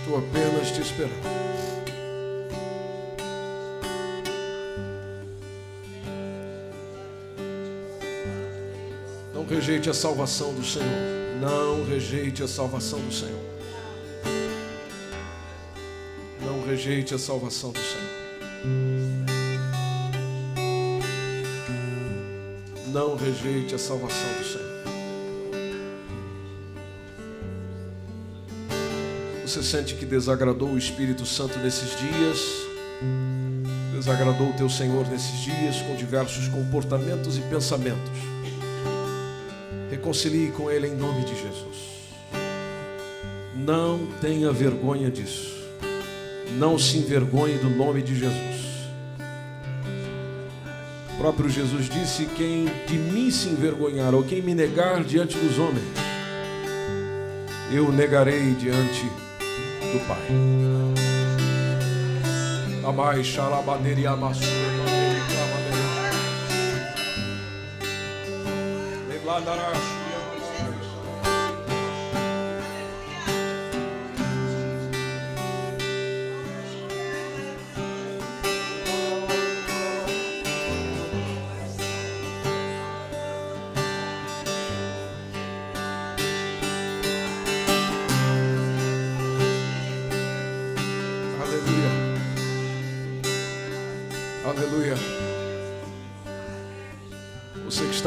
[0.00, 1.36] Estou apenas te esperando.
[9.32, 10.86] Não rejeite a salvação do Senhor.
[11.40, 13.45] Não rejeite a salvação do Senhor.
[16.76, 18.04] Rejeite a salvação do Senhor.
[22.88, 24.84] Não rejeite a salvação do Senhor.
[29.42, 32.40] Você sente que desagradou o Espírito Santo nesses dias?
[33.94, 38.12] Desagradou o teu Senhor nesses dias com diversos comportamentos e pensamentos?
[39.90, 42.12] Reconcilie com Ele em nome de Jesus.
[43.54, 45.55] Não tenha vergonha disso.
[46.52, 48.90] Não se envergonhe do nome de Jesus.
[51.14, 55.58] O próprio Jesus disse: Quem de mim se envergonhar ou quem me negar diante dos
[55.58, 55.84] homens,
[57.72, 59.04] eu negarei diante
[59.80, 60.26] do Pai.
[62.86, 64.44] Amai, xalabadeira, amassu,
[69.36, 70.05] Aleluia.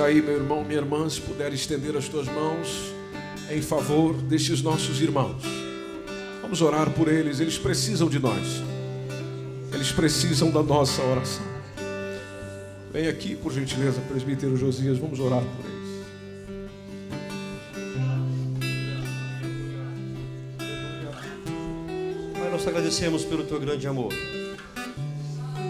[0.10, 2.92] Aí, meu irmão, minha irmã, se puder estender as tuas mãos
[3.52, 5.44] em favor destes nossos irmãos.
[6.42, 8.64] Vamos orar por eles, eles precisam de nós.
[9.72, 11.46] Eles precisam da nossa oração.
[12.92, 15.80] Vem aqui, por gentileza, presbítero Josias, vamos orar por eles.
[22.34, 24.12] Pai, nós te agradecemos pelo teu grande amor.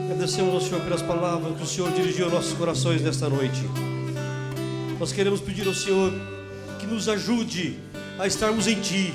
[0.06, 3.89] Agradecemos ao Senhor pelas palavras que o Senhor dirigiu aos nossos corações nesta noite.
[5.00, 6.12] Nós queremos pedir ao Senhor
[6.78, 7.80] que nos ajude
[8.20, 9.14] a estarmos em Ti,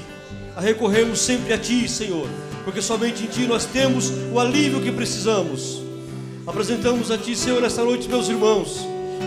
[0.56, 2.26] a recorrermos sempre a Ti, Senhor,
[2.64, 5.82] porque somente em Ti nós temos o alívio que precisamos.
[6.46, 8.78] Apresentamos a Ti, Senhor, esta noite, meus irmãos,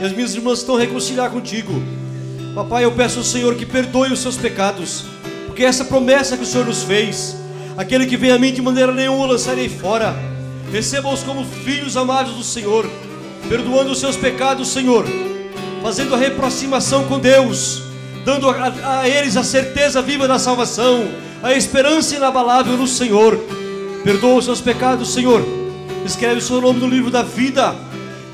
[0.01, 1.71] e as minhas irmãs estão a reconciliar contigo.
[2.55, 5.03] Papai, eu peço ao Senhor que perdoe os seus pecados,
[5.45, 7.37] porque essa promessa que o Senhor nos fez,
[7.77, 10.15] aquele que vem a mim de maneira nenhuma lançarei fora.
[10.71, 12.89] Receba-os como filhos amados do Senhor,
[13.47, 15.05] perdoando os seus pecados, Senhor,
[15.81, 17.83] fazendo a reaproximação com Deus,
[18.25, 21.07] dando a, a eles a certeza viva da salvação,
[21.41, 23.37] a esperança inabalável no Senhor.
[24.03, 25.45] Perdoa os seus pecados, Senhor.
[26.05, 27.75] Escreve o seu nome no livro da vida,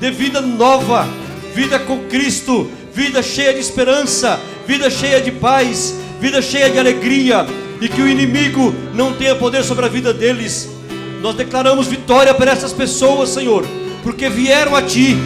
[0.00, 1.08] de vida nova,
[1.54, 7.46] vida com Cristo, vida cheia de esperança, vida cheia de paz, vida cheia de alegria,
[7.80, 10.68] e que o inimigo não tenha poder sobre a vida deles.
[11.20, 13.66] Nós declaramos vitória para essas pessoas, Senhor,
[14.02, 15.16] porque vieram a Ti,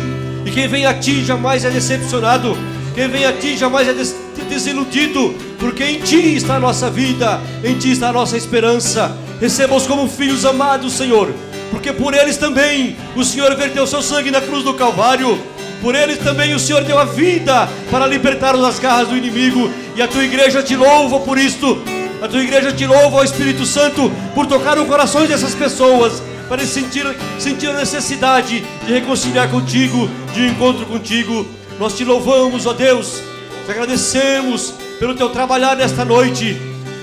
[0.49, 2.57] e quem vem a Ti jamais é decepcionado,
[2.95, 4.17] quem vem a Ti jamais é des
[4.49, 9.15] desiludido, porque em Ti está a nossa vida, em Ti está a nossa esperança.
[9.39, 11.35] Receba-os como filhos amados, Senhor,
[11.71, 15.39] porque por eles também o Senhor verteu seu sangue na cruz do Calvário.
[15.83, 19.71] Por eles também o Senhor deu a vida para libertar-nos das garras do inimigo.
[19.95, 21.79] E a tua igreja te louva por isto.
[22.23, 26.63] A tua igreja te louva, ó Espírito Santo, por tocar no coração dessas pessoas, para
[26.63, 27.05] eles sentir,
[27.39, 31.47] sentir a necessidade de reconciliar contigo, de um encontro contigo.
[31.79, 33.23] Nós te louvamos, ó Deus,
[33.67, 36.61] te agradecemos pelo teu trabalhar nesta noite.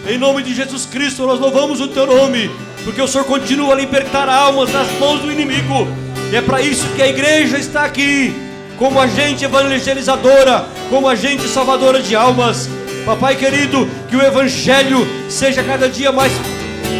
[0.07, 2.49] Em nome de Jesus Cristo, nós louvamos o teu nome,
[2.83, 5.87] porque o Senhor continua a libertar almas das mãos do inimigo.
[6.31, 8.33] E é para isso que a igreja está aqui,
[8.77, 12.69] como agente evangelizadora, como agente salvadora de almas.
[13.05, 16.33] Papai querido, que o Evangelho seja cada dia mais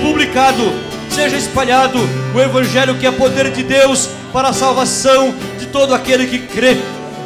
[0.04, 0.62] publicado,
[1.10, 2.00] seja espalhado
[2.34, 6.78] o Evangelho que é poder de Deus para a salvação de todo aquele que crê.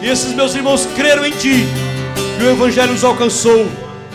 [0.02, 1.66] E esses meus irmãos creram em Ti,
[2.40, 3.68] e o Evangelho os alcançou.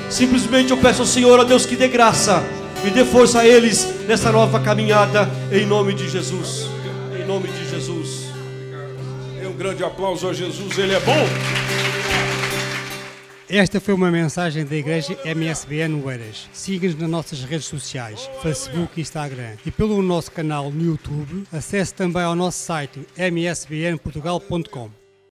[0.09, 2.43] Simplesmente eu peço ao Senhor, a Deus, que dê graça
[2.85, 6.67] e dê força a eles nessa nova caminhada, em nome de Jesus.
[7.19, 8.25] Em nome de Jesus.
[9.41, 12.24] Dê um grande aplauso a Jesus, Ele é bom.
[13.57, 16.49] Esta foi uma mensagem da Igreja MSBN Oeiras.
[16.53, 19.53] Siga-nos nas nossas redes sociais, Facebook e Instagram.
[19.65, 25.04] E pelo nosso canal no YouTube, acesse também ao nosso site msbnportugal.com.